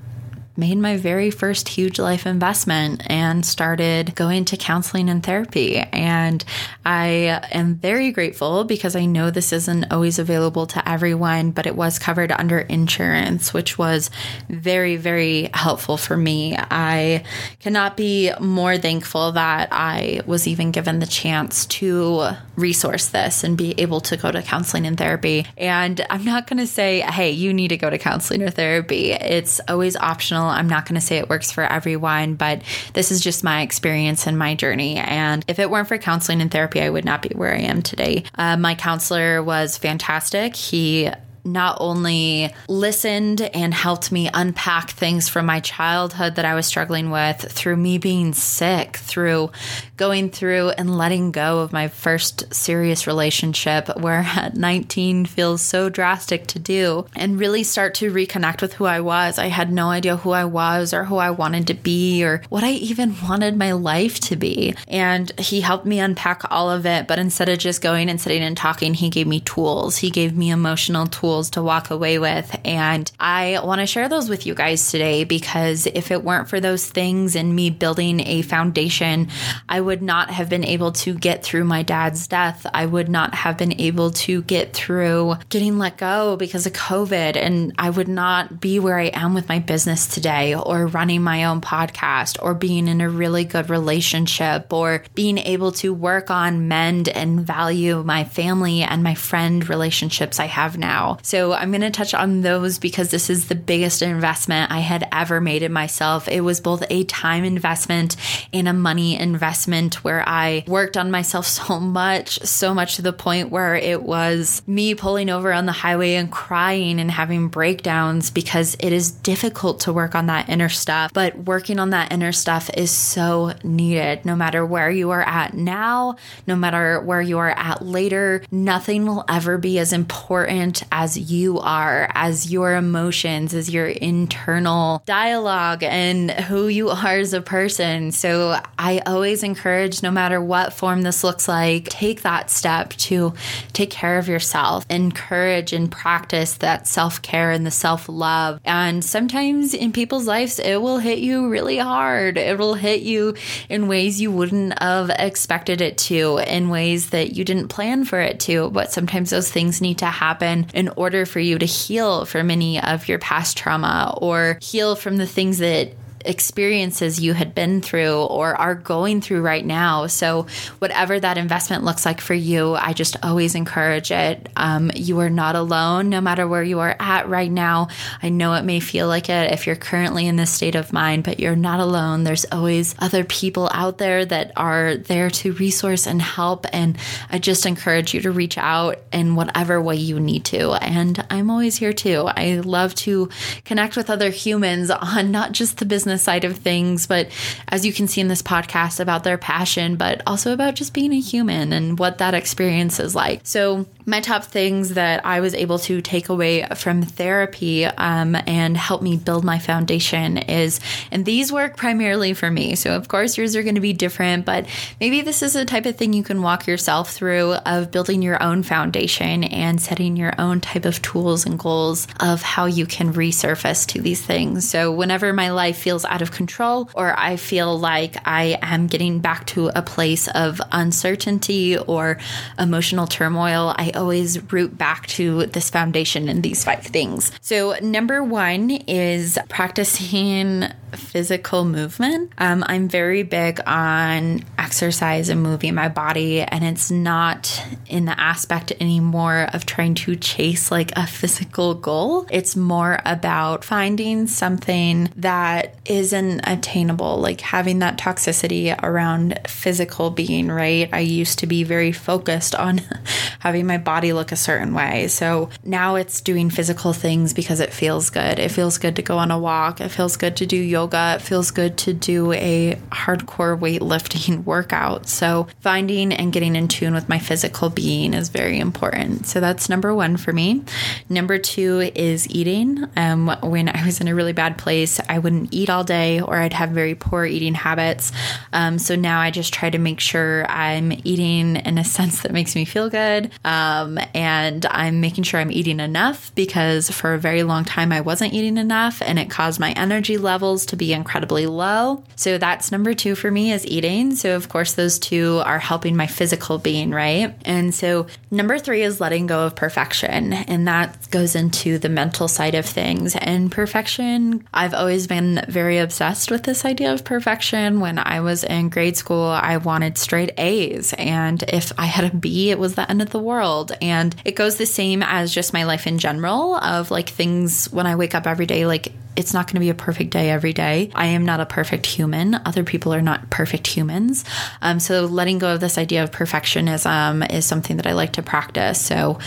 made 0.56 0.76
my 0.78 0.96
very 0.96 1.30
first 1.30 1.68
huge 1.68 1.98
life 1.98 2.26
investment 2.26 3.02
and 3.06 3.44
started 3.44 4.14
going 4.14 4.44
to 4.44 4.56
counseling 4.56 5.08
and 5.08 5.22
therapy. 5.22 5.76
And 5.78 6.44
I 6.84 7.40
am 7.52 7.76
very 7.76 8.12
grateful 8.12 8.64
because 8.64 8.94
I 8.94 9.06
know 9.06 9.30
this 9.30 9.52
isn't 9.52 9.92
always 9.92 10.18
available 10.18 10.66
to 10.66 10.88
everyone, 10.88 11.52
but 11.52 11.66
it 11.66 11.74
was 11.74 11.98
covered 11.98 12.32
under 12.32 12.58
insurance, 12.58 13.54
which 13.54 13.78
was 13.78 14.10
very, 14.48 14.96
very 14.96 15.48
helpful 15.54 15.96
for 15.96 16.16
me. 16.16 16.56
I 16.58 17.24
cannot 17.60 17.96
be 17.96 18.32
more 18.38 18.76
thankful 18.76 19.32
that 19.32 19.68
I 19.72 20.20
was 20.26 20.46
even 20.46 20.70
given 20.70 20.98
the 20.98 21.06
chance 21.06 21.66
to 21.66 22.28
resource 22.56 23.08
this 23.08 23.42
and 23.42 23.56
be 23.56 23.74
able 23.80 24.00
to 24.02 24.16
go 24.16 24.30
to 24.30 24.42
counseling 24.42 24.86
and 24.86 24.98
therapy. 24.98 25.46
And 25.56 26.04
I'm 26.10 26.24
not 26.24 26.46
going 26.46 26.58
to 26.58 26.66
say, 26.66 27.00
hey, 27.00 27.30
you 27.30 27.54
need 27.54 27.68
to 27.68 27.76
go 27.76 27.88
to 27.88 27.98
counseling 27.98 28.42
or 28.42 28.50
therapy. 28.50 29.12
It's 29.12 29.60
always 29.68 29.96
optional 29.96 30.41
I'm 30.46 30.68
not 30.68 30.86
going 30.86 31.00
to 31.00 31.06
say 31.06 31.18
it 31.18 31.28
works 31.28 31.50
for 31.50 31.64
everyone, 31.64 32.34
but 32.34 32.62
this 32.94 33.10
is 33.10 33.20
just 33.20 33.44
my 33.44 33.62
experience 33.62 34.26
and 34.26 34.38
my 34.38 34.54
journey. 34.54 34.96
And 34.96 35.44
if 35.48 35.58
it 35.58 35.70
weren't 35.70 35.88
for 35.88 35.98
counseling 35.98 36.40
and 36.40 36.50
therapy, 36.50 36.80
I 36.80 36.90
would 36.90 37.04
not 37.04 37.22
be 37.22 37.30
where 37.30 37.54
I 37.54 37.60
am 37.60 37.82
today. 37.82 38.24
Uh, 38.36 38.56
my 38.56 38.74
counselor 38.74 39.42
was 39.42 39.76
fantastic. 39.78 40.56
He 40.56 41.10
not 41.44 41.78
only 41.80 42.54
listened 42.68 43.40
and 43.40 43.74
helped 43.74 44.12
me 44.12 44.30
unpack 44.32 44.90
things 44.90 45.28
from 45.28 45.46
my 45.46 45.60
childhood 45.60 46.36
that 46.36 46.44
I 46.44 46.54
was 46.54 46.66
struggling 46.66 47.10
with 47.10 47.40
through 47.50 47.76
me 47.76 47.98
being 47.98 48.32
sick, 48.32 48.96
through 48.98 49.50
going 49.96 50.30
through 50.30 50.70
and 50.70 50.96
letting 50.96 51.32
go 51.32 51.60
of 51.60 51.72
my 51.72 51.88
first 51.88 52.52
serious 52.54 53.06
relationship, 53.06 53.88
where 53.98 54.20
at 54.36 54.54
19 54.54 55.26
feels 55.26 55.62
so 55.62 55.88
drastic 55.88 56.46
to 56.48 56.58
do, 56.58 57.06
and 57.16 57.38
really 57.38 57.62
start 57.62 57.94
to 57.94 58.12
reconnect 58.12 58.62
with 58.62 58.74
who 58.74 58.84
I 58.84 59.00
was. 59.00 59.38
I 59.38 59.46
had 59.46 59.72
no 59.72 59.88
idea 59.88 60.16
who 60.16 60.30
I 60.30 60.44
was 60.44 60.94
or 60.94 61.04
who 61.04 61.16
I 61.16 61.30
wanted 61.30 61.66
to 61.68 61.74
be 61.74 62.24
or 62.24 62.42
what 62.48 62.64
I 62.64 62.72
even 62.72 63.16
wanted 63.22 63.56
my 63.56 63.72
life 63.72 64.20
to 64.20 64.36
be. 64.36 64.74
And 64.88 65.30
he 65.38 65.60
helped 65.60 65.86
me 65.86 65.98
unpack 65.98 66.42
all 66.50 66.70
of 66.70 66.86
it. 66.86 67.06
But 67.08 67.18
instead 67.18 67.48
of 67.48 67.58
just 67.58 67.82
going 67.82 68.08
and 68.08 68.20
sitting 68.20 68.42
and 68.42 68.56
talking, 68.56 68.94
he 68.94 69.10
gave 69.10 69.26
me 69.26 69.40
tools. 69.40 69.96
He 69.96 70.10
gave 70.10 70.36
me 70.36 70.50
emotional 70.50 71.06
tools 71.06 71.31
tools 71.32 71.50
to 71.50 71.62
walk 71.62 71.90
away 71.90 72.18
with. 72.18 72.54
And 72.62 73.10
I 73.18 73.58
want 73.64 73.80
to 73.80 73.86
share 73.86 74.08
those 74.08 74.28
with 74.28 74.46
you 74.46 74.54
guys 74.54 74.90
today 74.90 75.24
because 75.24 75.86
if 75.86 76.10
it 76.10 76.22
weren't 76.22 76.48
for 76.48 76.60
those 76.60 76.86
things 76.86 77.34
and 77.34 77.56
me 77.56 77.70
building 77.70 78.20
a 78.20 78.42
foundation, 78.42 79.28
I 79.66 79.80
would 79.80 80.02
not 80.02 80.30
have 80.30 80.50
been 80.50 80.64
able 80.64 80.92
to 80.92 81.14
get 81.14 81.42
through 81.42 81.64
my 81.64 81.82
dad's 81.82 82.26
death. 82.26 82.66
I 82.74 82.84
would 82.84 83.08
not 83.08 83.34
have 83.34 83.56
been 83.56 83.80
able 83.80 84.10
to 84.10 84.42
get 84.42 84.74
through 84.74 85.36
getting 85.48 85.78
let 85.78 85.96
go 85.96 86.36
because 86.36 86.66
of 86.66 86.74
COVID. 86.74 87.36
And 87.36 87.72
I 87.78 87.88
would 87.88 88.08
not 88.08 88.60
be 88.60 88.78
where 88.78 88.98
I 88.98 89.10
am 89.14 89.32
with 89.32 89.48
my 89.48 89.58
business 89.58 90.06
today 90.06 90.54
or 90.54 90.86
running 90.86 91.22
my 91.22 91.44
own 91.44 91.62
podcast 91.62 92.36
or 92.42 92.52
being 92.52 92.88
in 92.88 93.00
a 93.00 93.08
really 93.08 93.44
good 93.44 93.70
relationship 93.70 94.70
or 94.70 95.02
being 95.14 95.38
able 95.38 95.72
to 95.72 95.94
work 95.94 96.30
on, 96.30 96.68
mend, 96.68 97.08
and 97.08 97.40
value 97.40 98.02
my 98.02 98.24
family 98.24 98.82
and 98.82 99.02
my 99.02 99.14
friend 99.14 99.66
relationships 99.66 100.38
I 100.38 100.46
have 100.46 100.76
now. 100.76 101.18
So 101.22 101.52
I'm 101.52 101.70
going 101.70 101.82
to 101.82 101.90
touch 101.90 102.14
on 102.14 102.42
those 102.42 102.78
because 102.78 103.10
this 103.10 103.30
is 103.30 103.48
the 103.48 103.54
biggest 103.54 104.02
investment 104.02 104.70
I 104.70 104.80
had 104.80 105.08
ever 105.12 105.40
made 105.40 105.62
in 105.62 105.72
myself. 105.72 106.28
It 106.28 106.42
was 106.42 106.60
both 106.60 106.82
a 106.90 107.04
time 107.04 107.44
investment 107.44 108.16
and 108.52 108.68
a 108.68 108.72
money 108.72 109.18
investment 109.18 110.04
where 110.04 110.28
I 110.28 110.64
worked 110.66 110.96
on 110.96 111.10
myself 111.10 111.46
so 111.62 111.78
much, 111.78 112.40
so 112.40 112.74
much 112.74 112.96
to 112.96 113.02
the 113.02 113.12
point 113.12 113.50
where 113.50 113.74
it 113.74 114.02
was 114.02 114.62
me 114.66 114.94
pulling 114.94 115.30
over 115.30 115.52
on 115.52 115.66
the 115.66 115.72
highway 115.72 116.14
and 116.14 116.30
crying 116.30 117.00
and 117.00 117.10
having 117.10 117.48
breakdowns 117.48 118.30
because 118.30 118.76
it 118.80 118.92
is 118.92 119.10
difficult 119.10 119.80
to 119.80 119.92
work 119.92 120.14
on 120.14 120.26
that 120.26 120.48
inner 120.48 120.68
stuff. 120.68 121.12
But 121.12 121.36
working 121.38 121.78
on 121.78 121.90
that 121.90 122.12
inner 122.12 122.32
stuff 122.32 122.68
is 122.74 122.90
so 122.90 123.52
needed 123.62 124.24
no 124.24 124.34
matter 124.34 124.66
where 124.66 124.90
you 124.90 125.10
are 125.10 125.22
at 125.22 125.54
now, 125.54 126.16
no 126.46 126.56
matter 126.56 127.00
where 127.00 127.22
you 127.22 127.38
are 127.38 127.50
at 127.50 127.84
later. 127.84 128.42
Nothing 128.50 129.06
will 129.06 129.24
ever 129.28 129.58
be 129.58 129.78
as 129.78 129.92
important 129.92 130.82
as 130.90 131.11
you 131.18 131.58
are, 131.58 132.10
as 132.14 132.50
your 132.50 132.74
emotions, 132.74 133.54
as 133.54 133.70
your 133.70 133.86
internal 133.86 135.02
dialogue, 135.06 135.82
and 135.82 136.30
who 136.30 136.68
you 136.68 136.90
are 136.90 137.16
as 137.18 137.32
a 137.32 137.40
person. 137.40 138.12
So 138.12 138.60
I 138.78 139.00
always 139.06 139.42
encourage, 139.42 140.02
no 140.02 140.10
matter 140.10 140.40
what 140.40 140.72
form 140.72 141.02
this 141.02 141.24
looks 141.24 141.48
like, 141.48 141.88
take 141.88 142.22
that 142.22 142.50
step 142.50 142.90
to 142.90 143.34
take 143.72 143.90
care 143.90 144.18
of 144.18 144.28
yourself, 144.28 144.84
encourage 144.90 145.72
and 145.72 145.90
practice 145.90 146.54
that 146.58 146.86
self 146.86 147.22
care 147.22 147.50
and 147.50 147.66
the 147.66 147.70
self 147.70 148.08
love. 148.08 148.60
And 148.64 149.04
sometimes 149.04 149.74
in 149.74 149.92
people's 149.92 150.26
lives, 150.26 150.58
it 150.58 150.80
will 150.80 150.98
hit 150.98 151.18
you 151.18 151.48
really 151.48 151.78
hard. 151.78 152.38
It 152.38 152.58
will 152.58 152.74
hit 152.74 153.02
you 153.02 153.34
in 153.68 153.88
ways 153.88 154.20
you 154.20 154.30
wouldn't 154.30 154.80
have 154.80 155.10
expected 155.10 155.80
it 155.80 155.98
to, 155.98 156.38
in 156.38 156.68
ways 156.68 157.10
that 157.10 157.32
you 157.32 157.44
didn't 157.44 157.68
plan 157.68 158.04
for 158.04 158.20
it 158.20 158.40
to. 158.40 158.70
But 158.70 158.92
sometimes 158.92 159.30
those 159.30 159.50
things 159.50 159.80
need 159.80 159.98
to 159.98 160.06
happen 160.06 160.66
in 160.74 160.88
order 161.02 161.26
for 161.26 161.40
you 161.40 161.58
to 161.58 161.66
heal 161.66 162.24
from 162.24 162.50
any 162.50 162.80
of 162.80 163.08
your 163.08 163.18
past 163.18 163.56
trauma 163.56 164.14
or 164.16 164.58
heal 164.62 164.94
from 164.94 165.16
the 165.16 165.26
things 165.26 165.58
that 165.58 165.92
experiences 166.24 167.20
you 167.20 167.32
had 167.32 167.54
been 167.54 167.80
through 167.80 168.22
or 168.24 168.54
are 168.54 168.74
going 168.74 169.20
through 169.20 169.42
right 169.42 169.64
now. 169.64 170.06
So, 170.06 170.46
whatever 170.78 171.18
that 171.18 171.38
investment 171.38 171.84
looks 171.84 172.04
like 172.04 172.20
for 172.20 172.34
you, 172.34 172.74
I 172.74 172.92
just 172.92 173.16
always 173.24 173.54
encourage 173.54 174.10
it. 174.10 174.48
Um, 174.56 174.90
you 174.94 175.20
are 175.20 175.30
not 175.30 175.56
alone, 175.56 176.08
no 176.08 176.20
matter 176.20 176.46
where 176.46 176.62
you 176.62 176.80
are 176.80 176.96
at 176.98 177.28
right 177.28 177.50
now. 177.50 177.88
I 178.22 178.28
know 178.28 178.54
it 178.54 178.64
may 178.64 178.80
feel 178.80 179.08
like 179.08 179.28
it 179.28 179.52
if 179.52 179.66
you're 179.66 179.76
currently 179.76 180.26
in 180.26 180.36
this 180.36 180.50
state 180.50 180.74
of 180.74 180.92
mind, 180.92 181.24
but 181.24 181.40
you're 181.40 181.56
not 181.56 181.80
alone. 181.80 182.24
There's 182.24 182.46
always 182.52 182.94
other 182.98 183.24
people 183.24 183.68
out 183.72 183.98
there 183.98 184.24
that 184.24 184.52
are 184.56 184.96
there 184.96 185.30
to 185.30 185.52
resource 185.52 186.06
and 186.06 186.20
help. 186.20 186.66
And 186.72 186.98
I 187.30 187.38
just 187.38 187.66
encourage 187.66 188.14
you 188.14 188.20
to 188.22 188.30
reach 188.30 188.58
out 188.58 188.98
in 189.12 189.34
whatever 189.34 189.80
way 189.80 189.96
you 189.96 190.20
need 190.20 190.44
to. 190.46 190.72
And 190.72 191.24
I'm 191.30 191.50
always 191.50 191.76
here 191.76 191.92
too. 191.92 192.28
I 192.28 192.60
love 192.64 192.94
to 192.96 193.28
connect 193.64 193.96
with 193.96 194.10
other 194.10 194.30
humans 194.30 194.90
on 194.90 195.30
not 195.30 195.52
just 195.52 195.78
the 195.78 195.84
business 195.84 196.11
business 196.12 196.22
side 196.22 196.44
of 196.44 196.58
things, 196.58 197.06
but 197.06 197.28
as 197.68 197.86
you 197.86 197.92
can 197.92 198.06
see 198.06 198.20
in 198.20 198.28
this 198.28 198.42
podcast, 198.42 199.00
about 199.00 199.24
their 199.24 199.38
passion, 199.38 199.96
but 199.96 200.22
also 200.26 200.52
about 200.52 200.74
just 200.74 200.92
being 200.92 201.12
a 201.12 201.20
human 201.20 201.72
and 201.72 201.98
what 201.98 202.18
that 202.18 202.34
experience 202.34 203.00
is 203.00 203.14
like. 203.14 203.40
So, 203.44 203.86
my 204.06 204.20
top 204.20 204.44
things 204.44 204.90
that 204.90 205.24
I 205.24 205.40
was 205.40 205.54
able 205.54 205.78
to 205.80 206.02
take 206.02 206.28
away 206.28 206.66
from 206.76 207.02
therapy 207.02 207.84
um, 207.86 208.36
and 208.46 208.76
help 208.76 209.00
me 209.00 209.16
build 209.16 209.44
my 209.44 209.58
foundation 209.58 210.38
is, 210.38 210.80
and 211.10 211.24
these 211.24 211.52
work 211.52 211.76
primarily 211.76 212.34
for 212.34 212.50
me. 212.50 212.74
So, 212.74 212.94
of 212.94 213.08
course, 213.08 213.38
yours 213.38 213.56
are 213.56 213.62
going 213.62 213.76
to 213.76 213.80
be 213.80 213.92
different, 213.92 214.44
but 214.44 214.66
maybe 215.00 215.22
this 215.22 215.42
is 215.42 215.56
a 215.56 215.64
type 215.64 215.86
of 215.86 215.96
thing 215.96 216.12
you 216.12 216.22
can 216.22 216.42
walk 216.42 216.66
yourself 216.66 217.12
through 217.12 217.54
of 217.54 217.90
building 217.90 218.22
your 218.22 218.42
own 218.42 218.62
foundation 218.62 219.44
and 219.44 219.80
setting 219.80 220.16
your 220.16 220.34
own 220.38 220.60
type 220.60 220.84
of 220.84 221.00
tools 221.00 221.46
and 221.46 221.58
goals 221.58 222.06
of 222.20 222.42
how 222.42 222.66
you 222.66 222.86
can 222.86 223.12
resurface 223.12 223.86
to 223.86 224.00
these 224.02 224.20
things. 224.20 224.68
So, 224.68 224.92
whenever 224.92 225.32
my 225.32 225.50
life 225.50 225.78
feels 225.78 225.92
feels 226.02 226.04
out 226.06 226.22
of 226.22 226.30
control 226.30 226.88
or 226.94 227.14
I 227.18 227.36
feel 227.36 227.78
like 227.78 228.16
I 228.24 228.58
am 228.62 228.86
getting 228.86 229.20
back 229.20 229.46
to 229.48 229.70
a 229.74 229.82
place 229.82 230.26
of 230.28 230.60
uncertainty 230.72 231.76
or 231.76 232.16
emotional 232.58 233.06
turmoil, 233.06 233.74
I 233.76 233.91
always 233.96 234.52
root 234.52 234.76
back 234.76 235.06
to 235.08 235.46
this 235.46 235.70
foundation 235.70 236.28
and 236.28 236.42
these 236.42 236.64
five 236.64 236.82
things. 236.82 237.32
So, 237.40 237.76
number 237.80 238.22
one 238.22 238.70
is 238.70 239.38
practicing 239.48 240.64
physical 240.96 241.64
movement. 241.64 242.32
Um, 242.38 242.64
I'm 242.66 242.88
very 242.88 243.22
big 243.22 243.60
on 243.66 244.40
exercise 244.58 245.28
and 245.28 245.42
moving 245.42 245.74
my 245.74 245.88
body, 245.88 246.42
and 246.42 246.64
it's 246.64 246.90
not 246.90 247.64
in 247.86 248.04
the 248.04 248.18
aspect 248.18 248.72
anymore 248.80 249.48
of 249.52 249.66
trying 249.66 249.94
to 249.94 250.16
chase 250.16 250.70
like 250.70 250.92
a 250.96 251.06
physical 251.06 251.74
goal. 251.74 252.26
It's 252.30 252.56
more 252.56 253.00
about 253.04 253.64
finding 253.64 254.26
something 254.26 255.10
that 255.16 255.74
isn't 255.84 256.40
attainable, 256.44 257.18
like 257.18 257.40
having 257.40 257.80
that 257.80 257.98
toxicity 257.98 258.74
around 258.82 259.38
physical 259.48 260.10
being, 260.10 260.48
right? 260.48 260.88
I 260.92 261.00
used 261.00 261.40
to 261.40 261.46
be 261.46 261.64
very 261.64 261.92
focused 261.92 262.54
on 262.54 262.78
having 263.40 263.66
my 263.66 263.78
body 263.78 264.12
look 264.12 264.32
a 264.32 264.36
certain 264.36 264.74
way. 264.74 265.08
So 265.08 265.50
now 265.64 265.96
it's 265.96 266.20
doing 266.20 266.50
physical 266.50 266.92
things 266.92 267.32
because 267.34 267.60
it 267.60 267.72
feels 267.72 268.10
good. 268.10 268.38
It 268.38 268.50
feels 268.50 268.78
good 268.78 268.96
to 268.96 269.02
go 269.02 269.18
on 269.18 269.30
a 269.30 269.38
walk, 269.38 269.80
it 269.80 269.88
feels 269.88 270.16
good 270.16 270.36
to 270.36 270.46
do 270.46 270.56
yoga 270.56 270.81
yoga, 270.82 271.14
it 271.16 271.22
feels 271.22 271.52
good 271.52 271.78
to 271.78 271.92
do 271.92 272.32
a 272.32 272.74
hardcore 272.90 273.56
weightlifting 273.58 274.42
workout. 274.52 275.08
So, 275.08 275.46
finding 275.60 276.12
and 276.12 276.32
getting 276.32 276.56
in 276.56 276.66
tune 276.66 276.92
with 276.92 277.08
my 277.08 277.18
physical 277.18 277.70
being 277.70 278.14
is 278.14 278.30
very 278.30 278.58
important. 278.58 279.26
So, 279.26 279.38
that's 279.38 279.68
number 279.68 279.94
one 279.94 280.16
for 280.16 280.32
me. 280.32 280.64
Number 281.08 281.38
two 281.38 281.92
is 281.94 282.28
eating. 282.28 282.84
Um, 282.96 283.28
when 283.42 283.68
I 283.68 283.86
was 283.86 284.00
in 284.00 284.08
a 284.08 284.14
really 284.14 284.32
bad 284.32 284.58
place, 284.58 285.00
I 285.08 285.18
wouldn't 285.20 285.54
eat 285.54 285.70
all 285.70 285.84
day 285.84 286.20
or 286.20 286.36
I'd 286.36 286.52
have 286.52 286.70
very 286.70 286.96
poor 286.96 287.24
eating 287.24 287.54
habits. 287.54 288.10
Um, 288.52 288.78
so, 288.78 288.96
now 288.96 289.20
I 289.20 289.30
just 289.30 289.54
try 289.54 289.70
to 289.70 289.78
make 289.78 290.00
sure 290.00 290.44
I'm 290.50 290.92
eating 291.04 291.56
in 291.56 291.78
a 291.78 291.84
sense 291.92 292.22
that 292.22 292.32
makes 292.32 292.56
me 292.56 292.64
feel 292.64 292.90
good. 292.90 293.30
Um, 293.44 293.98
and 294.14 294.66
I'm 294.66 295.00
making 295.00 295.24
sure 295.24 295.38
I'm 295.38 295.52
eating 295.52 295.78
enough 295.78 296.34
because 296.34 296.90
for 296.90 297.14
a 297.14 297.18
very 297.18 297.44
long 297.44 297.64
time 297.64 297.92
I 297.92 298.00
wasn't 298.00 298.32
eating 298.32 298.56
enough 298.56 299.00
and 299.00 299.18
it 299.18 299.30
caused 299.30 299.60
my 299.60 299.70
energy 299.72 300.18
levels 300.18 300.66
to 300.72 300.76
be 300.76 300.94
incredibly 300.94 301.46
low. 301.46 302.02
So 302.16 302.38
that's 302.38 302.72
number 302.72 302.94
two 302.94 303.14
for 303.14 303.30
me 303.30 303.52
is 303.52 303.66
eating. 303.66 304.16
So, 304.16 304.36
of 304.36 304.48
course, 304.48 304.72
those 304.72 304.98
two 304.98 305.42
are 305.44 305.58
helping 305.58 305.96
my 305.96 306.06
physical 306.06 306.56
being, 306.56 306.92
right? 306.92 307.34
And 307.44 307.74
so 307.74 308.06
number 308.30 308.58
three 308.58 308.80
is 308.80 309.02
letting 309.02 309.26
go 309.26 309.44
of 309.44 309.54
perfection. 309.54 310.32
And 310.32 310.66
that 310.66 311.10
goes 311.10 311.34
into 311.34 311.76
the 311.76 311.90
mental 311.90 312.26
side 312.26 312.54
of 312.54 312.64
things. 312.64 313.14
And 313.14 313.52
perfection, 313.52 314.48
I've 314.54 314.72
always 314.72 315.06
been 315.06 315.44
very 315.46 315.76
obsessed 315.76 316.30
with 316.30 316.44
this 316.44 316.64
idea 316.64 316.94
of 316.94 317.04
perfection. 317.04 317.80
When 317.80 317.98
I 317.98 318.20
was 318.20 318.42
in 318.42 318.70
grade 318.70 318.96
school, 318.96 319.26
I 319.26 319.58
wanted 319.58 319.98
straight 319.98 320.32
A's. 320.38 320.94
And 320.94 321.42
if 321.42 321.70
I 321.76 321.84
had 321.84 322.10
a 322.10 322.16
B, 322.16 322.50
it 322.50 322.58
was 322.58 322.76
the 322.76 322.90
end 322.90 323.02
of 323.02 323.10
the 323.10 323.18
world. 323.18 323.72
And 323.82 324.16
it 324.24 324.36
goes 324.36 324.56
the 324.56 324.64
same 324.64 325.02
as 325.02 325.34
just 325.34 325.52
my 325.52 325.64
life 325.64 325.86
in 325.86 325.98
general 325.98 326.56
of 326.56 326.90
like 326.90 327.10
things 327.10 327.70
when 327.70 327.86
I 327.86 327.96
wake 327.96 328.14
up 328.14 328.26
every 328.26 328.46
day, 328.46 328.64
like 328.64 328.94
it's 329.16 329.34
not 329.34 329.46
going 329.46 329.54
to 329.54 329.60
be 329.60 329.70
a 329.70 329.74
perfect 329.74 330.10
day 330.10 330.30
every 330.30 330.52
day. 330.52 330.90
I 330.94 331.06
am 331.06 331.24
not 331.24 331.40
a 331.40 331.46
perfect 331.46 331.86
human. 331.86 332.34
Other 332.46 332.64
people 332.64 332.94
are 332.94 333.02
not 333.02 333.30
perfect 333.30 333.66
humans. 333.66 334.24
Um, 334.60 334.80
so 334.80 335.04
letting 335.04 335.38
go 335.38 335.54
of 335.54 335.60
this 335.60 335.78
idea 335.78 336.02
of 336.02 336.10
perfectionism 336.10 337.30
is 337.32 337.44
something 337.44 337.76
that 337.76 337.86
I 337.86 337.92
like 337.92 338.12
to 338.14 338.22
practice. 338.22 338.80
So 338.80 339.18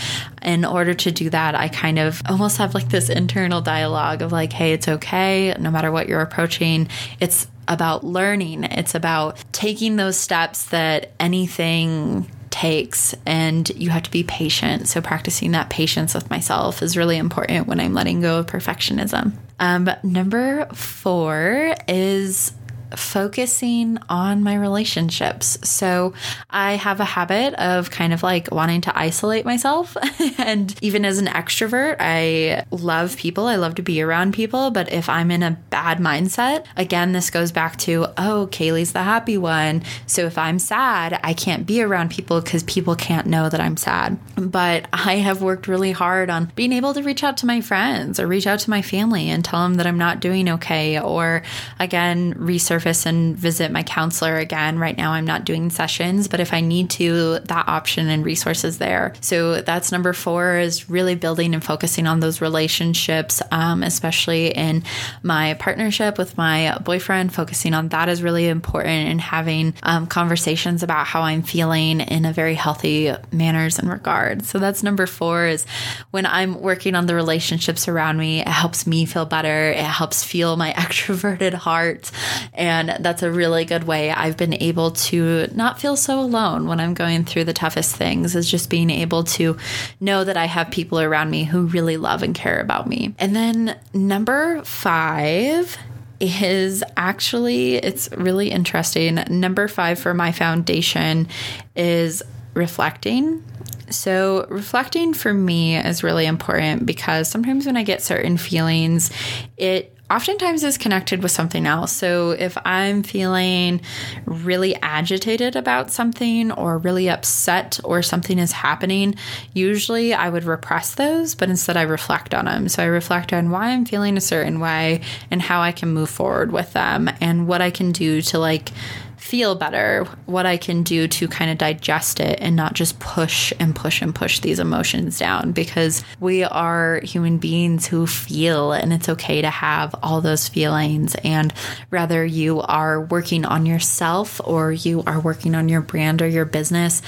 in 0.42 0.64
order 0.64 0.94
to 0.94 1.10
do 1.10 1.30
that, 1.30 1.54
I 1.54 1.68
kind 1.68 1.98
of 1.98 2.22
almost 2.28 2.58
have 2.58 2.74
like 2.74 2.88
this 2.88 3.08
internal 3.08 3.60
dialogue 3.60 4.22
of 4.22 4.32
like, 4.32 4.52
hey, 4.52 4.72
it's 4.72 4.88
okay. 4.88 5.54
No 5.58 5.70
matter 5.70 5.92
what 5.92 6.08
you're 6.08 6.20
approaching, 6.20 6.88
it's 7.20 7.46
about 7.68 8.04
learning. 8.04 8.64
It's 8.64 8.94
about 8.94 9.42
taking 9.52 9.96
those 9.96 10.16
steps 10.16 10.66
that 10.66 11.12
anything 11.18 12.30
takes 12.60 13.14
and 13.26 13.68
you 13.70 13.90
have 13.90 14.02
to 14.02 14.10
be 14.10 14.22
patient. 14.22 14.88
So, 14.88 15.00
practicing 15.02 15.52
that 15.52 15.68
patience 15.68 16.14
with 16.14 16.30
myself 16.30 16.82
is 16.82 16.96
really 16.96 17.18
important 17.18 17.66
when 17.66 17.80
I'm 17.80 17.92
letting 17.92 18.22
go 18.22 18.38
of 18.38 18.46
perfectionism. 18.46 19.32
Um, 19.60 19.90
number 20.02 20.66
four 20.72 21.74
is 21.86 22.52
focusing 22.94 23.98
on 24.08 24.42
my 24.42 24.54
relationships. 24.54 25.58
So 25.68 26.14
I 26.50 26.74
have 26.76 27.00
a 27.00 27.04
habit 27.04 27.54
of 27.54 27.90
kind 27.90 28.12
of 28.12 28.22
like 28.22 28.50
wanting 28.52 28.82
to 28.82 28.98
isolate 28.98 29.44
myself. 29.44 29.96
and 30.38 30.74
even 30.82 31.04
as 31.04 31.18
an 31.18 31.26
extrovert, 31.26 31.96
I 31.98 32.64
love 32.70 33.16
people. 33.16 33.46
I 33.46 33.56
love 33.56 33.74
to 33.76 33.82
be 33.82 34.00
around 34.02 34.34
people. 34.34 34.70
But 34.70 34.92
if 34.92 35.08
I'm 35.08 35.30
in 35.30 35.42
a 35.42 35.58
bad 35.70 35.98
mindset, 35.98 36.66
again, 36.76 37.12
this 37.12 37.30
goes 37.30 37.52
back 37.52 37.76
to, 37.78 38.06
oh, 38.16 38.48
Kaylee's 38.52 38.92
the 38.92 39.02
happy 39.02 39.38
one. 39.38 39.82
So 40.06 40.26
if 40.26 40.38
I'm 40.38 40.58
sad, 40.58 41.18
I 41.22 41.34
can't 41.34 41.66
be 41.66 41.82
around 41.82 42.10
people 42.10 42.40
because 42.40 42.62
people 42.64 42.94
can't 42.94 43.26
know 43.26 43.48
that 43.48 43.60
I'm 43.60 43.76
sad. 43.76 44.18
But 44.36 44.86
I 44.92 45.16
have 45.16 45.42
worked 45.42 45.68
really 45.68 45.92
hard 45.92 46.30
on 46.30 46.52
being 46.54 46.72
able 46.72 46.94
to 46.94 47.02
reach 47.02 47.24
out 47.24 47.38
to 47.38 47.46
my 47.46 47.60
friends 47.60 48.20
or 48.20 48.26
reach 48.26 48.46
out 48.46 48.60
to 48.60 48.70
my 48.70 48.82
family 48.82 49.28
and 49.28 49.44
tell 49.44 49.62
them 49.62 49.74
that 49.74 49.86
I'm 49.86 49.98
not 49.98 50.20
doing 50.20 50.48
okay. 50.50 51.00
Or 51.00 51.42
again, 51.78 52.34
research 52.36 52.75
and 52.84 53.36
visit 53.36 53.70
my 53.70 53.82
counselor 53.82 54.36
again. 54.36 54.78
Right 54.78 54.96
now, 54.96 55.12
I'm 55.12 55.24
not 55.24 55.44
doing 55.44 55.70
sessions, 55.70 56.28
but 56.28 56.40
if 56.40 56.52
I 56.52 56.60
need 56.60 56.90
to, 56.90 57.38
that 57.40 57.68
option 57.68 58.08
and 58.08 58.24
resources 58.24 58.78
there. 58.78 59.14
So 59.20 59.62
that's 59.62 59.92
number 59.92 60.12
four 60.12 60.58
is 60.58 60.90
really 60.90 61.14
building 61.14 61.54
and 61.54 61.64
focusing 61.64 62.06
on 62.06 62.20
those 62.20 62.40
relationships, 62.40 63.40
um, 63.50 63.82
especially 63.82 64.48
in 64.48 64.82
my 65.22 65.54
partnership 65.54 66.18
with 66.18 66.36
my 66.36 66.76
boyfriend. 66.84 67.32
Focusing 67.32 67.74
on 67.74 67.88
that 67.88 68.08
is 68.08 68.22
really 68.22 68.48
important 68.48 69.08
and 69.08 69.20
having 69.20 69.74
um, 69.82 70.06
conversations 70.06 70.82
about 70.82 71.06
how 71.06 71.22
I'm 71.22 71.42
feeling 71.42 72.00
in 72.00 72.24
a 72.24 72.32
very 72.32 72.54
healthy 72.54 73.14
manners 73.32 73.78
and 73.78 73.88
regard. 73.88 74.44
So 74.44 74.58
that's 74.58 74.82
number 74.82 75.06
four 75.06 75.46
is 75.46 75.64
when 76.10 76.26
I'm 76.26 76.60
working 76.60 76.94
on 76.94 77.06
the 77.06 77.14
relationships 77.14 77.88
around 77.88 78.18
me, 78.18 78.40
it 78.40 78.48
helps 78.48 78.86
me 78.86 79.04
feel 79.06 79.26
better. 79.26 79.70
It 79.70 79.78
helps 79.78 80.24
feel 80.24 80.56
my 80.56 80.72
extroverted 80.76 81.54
heart. 81.54 82.10
And 82.52 82.65
that's 82.66 83.22
a 83.22 83.30
really 83.30 83.64
good 83.64 83.84
way 83.84 84.10
I've 84.10 84.36
been 84.36 84.54
able 84.54 84.92
to 84.92 85.48
not 85.54 85.80
feel 85.80 85.96
so 85.96 86.20
alone 86.20 86.66
when 86.66 86.80
I'm 86.80 86.94
going 86.94 87.24
through 87.24 87.44
the 87.44 87.52
toughest 87.52 87.96
things 87.96 88.34
is 88.34 88.50
just 88.50 88.70
being 88.70 88.90
able 88.90 89.24
to 89.24 89.56
know 90.00 90.24
that 90.24 90.36
I 90.36 90.46
have 90.46 90.70
people 90.70 91.00
around 91.00 91.30
me 91.30 91.44
who 91.44 91.66
really 91.66 91.96
love 91.96 92.22
and 92.22 92.34
care 92.34 92.60
about 92.60 92.86
me. 92.86 93.14
And 93.18 93.34
then 93.34 93.78
number 93.94 94.62
five 94.64 95.76
is 96.20 96.82
actually 96.96 97.76
it's 97.76 98.10
really 98.12 98.50
interesting. 98.50 99.16
Number 99.28 99.68
5 99.68 99.98
for 99.98 100.14
my 100.14 100.32
foundation 100.32 101.28
is 101.74 102.22
reflecting. 102.54 103.44
So, 103.90 104.46
reflecting 104.48 105.14
for 105.14 105.32
me 105.32 105.76
is 105.76 106.02
really 106.02 106.26
important 106.26 106.86
because 106.86 107.28
sometimes 107.28 107.66
when 107.66 107.76
I 107.76 107.84
get 107.84 108.02
certain 108.02 108.36
feelings, 108.36 109.10
it 109.56 109.95
oftentimes 110.10 110.62
is 110.62 110.78
connected 110.78 111.22
with 111.22 111.32
something 111.32 111.66
else. 111.66 111.92
So 111.92 112.30
if 112.30 112.56
I'm 112.64 113.02
feeling 113.02 113.80
really 114.24 114.74
agitated 114.76 115.56
about 115.56 115.90
something 115.90 116.52
or 116.52 116.78
really 116.78 117.08
upset 117.08 117.80
or 117.82 118.02
something 118.02 118.38
is 118.38 118.52
happening, 118.52 119.16
usually 119.52 120.14
I 120.14 120.28
would 120.28 120.44
repress 120.44 120.94
those, 120.94 121.34
but 121.34 121.50
instead 121.50 121.76
I 121.76 121.82
reflect 121.82 122.34
on 122.34 122.44
them. 122.44 122.68
So 122.68 122.82
I 122.82 122.86
reflect 122.86 123.32
on 123.32 123.50
why 123.50 123.70
I'm 123.70 123.84
feeling 123.84 124.16
a 124.16 124.20
certain 124.20 124.60
way 124.60 125.00
and 125.30 125.42
how 125.42 125.60
I 125.60 125.72
can 125.72 125.92
move 125.92 126.10
forward 126.10 126.52
with 126.52 126.72
them 126.72 127.10
and 127.20 127.48
what 127.48 127.60
I 127.60 127.70
can 127.70 127.92
do 127.92 128.22
to 128.22 128.38
like 128.38 128.70
feel 129.16 129.54
better, 129.54 130.04
what 130.26 130.46
I 130.46 130.56
can 130.56 130.82
do 130.82 131.08
to 131.08 131.28
kind 131.28 131.50
of 131.50 131.58
digest 131.58 132.20
it 132.20 132.38
and 132.40 132.54
not 132.54 132.74
just 132.74 132.98
push 133.00 133.52
and 133.58 133.74
push 133.74 134.02
and 134.02 134.14
push 134.14 134.40
these 134.40 134.58
emotions 134.58 135.18
down 135.18 135.52
because 135.52 136.04
we 136.20 136.44
are 136.44 137.00
human 137.00 137.38
beings 137.38 137.86
who 137.86 138.06
feel 138.06 138.72
and 138.72 138.92
it's 138.92 139.08
okay 139.08 139.42
to 139.42 139.50
have 139.50 139.94
all 140.02 140.20
those 140.20 140.48
feelings. 140.48 141.16
And 141.24 141.52
whether 141.88 142.24
you 142.24 142.60
are 142.60 143.00
working 143.00 143.44
on 143.44 143.66
yourself 143.66 144.40
or 144.44 144.72
you 144.72 145.02
are 145.06 145.20
working 145.20 145.54
on 145.54 145.68
your 145.68 145.80
brand 145.80 146.22
or 146.22 146.28
your 146.28 146.44
business, 146.44 147.02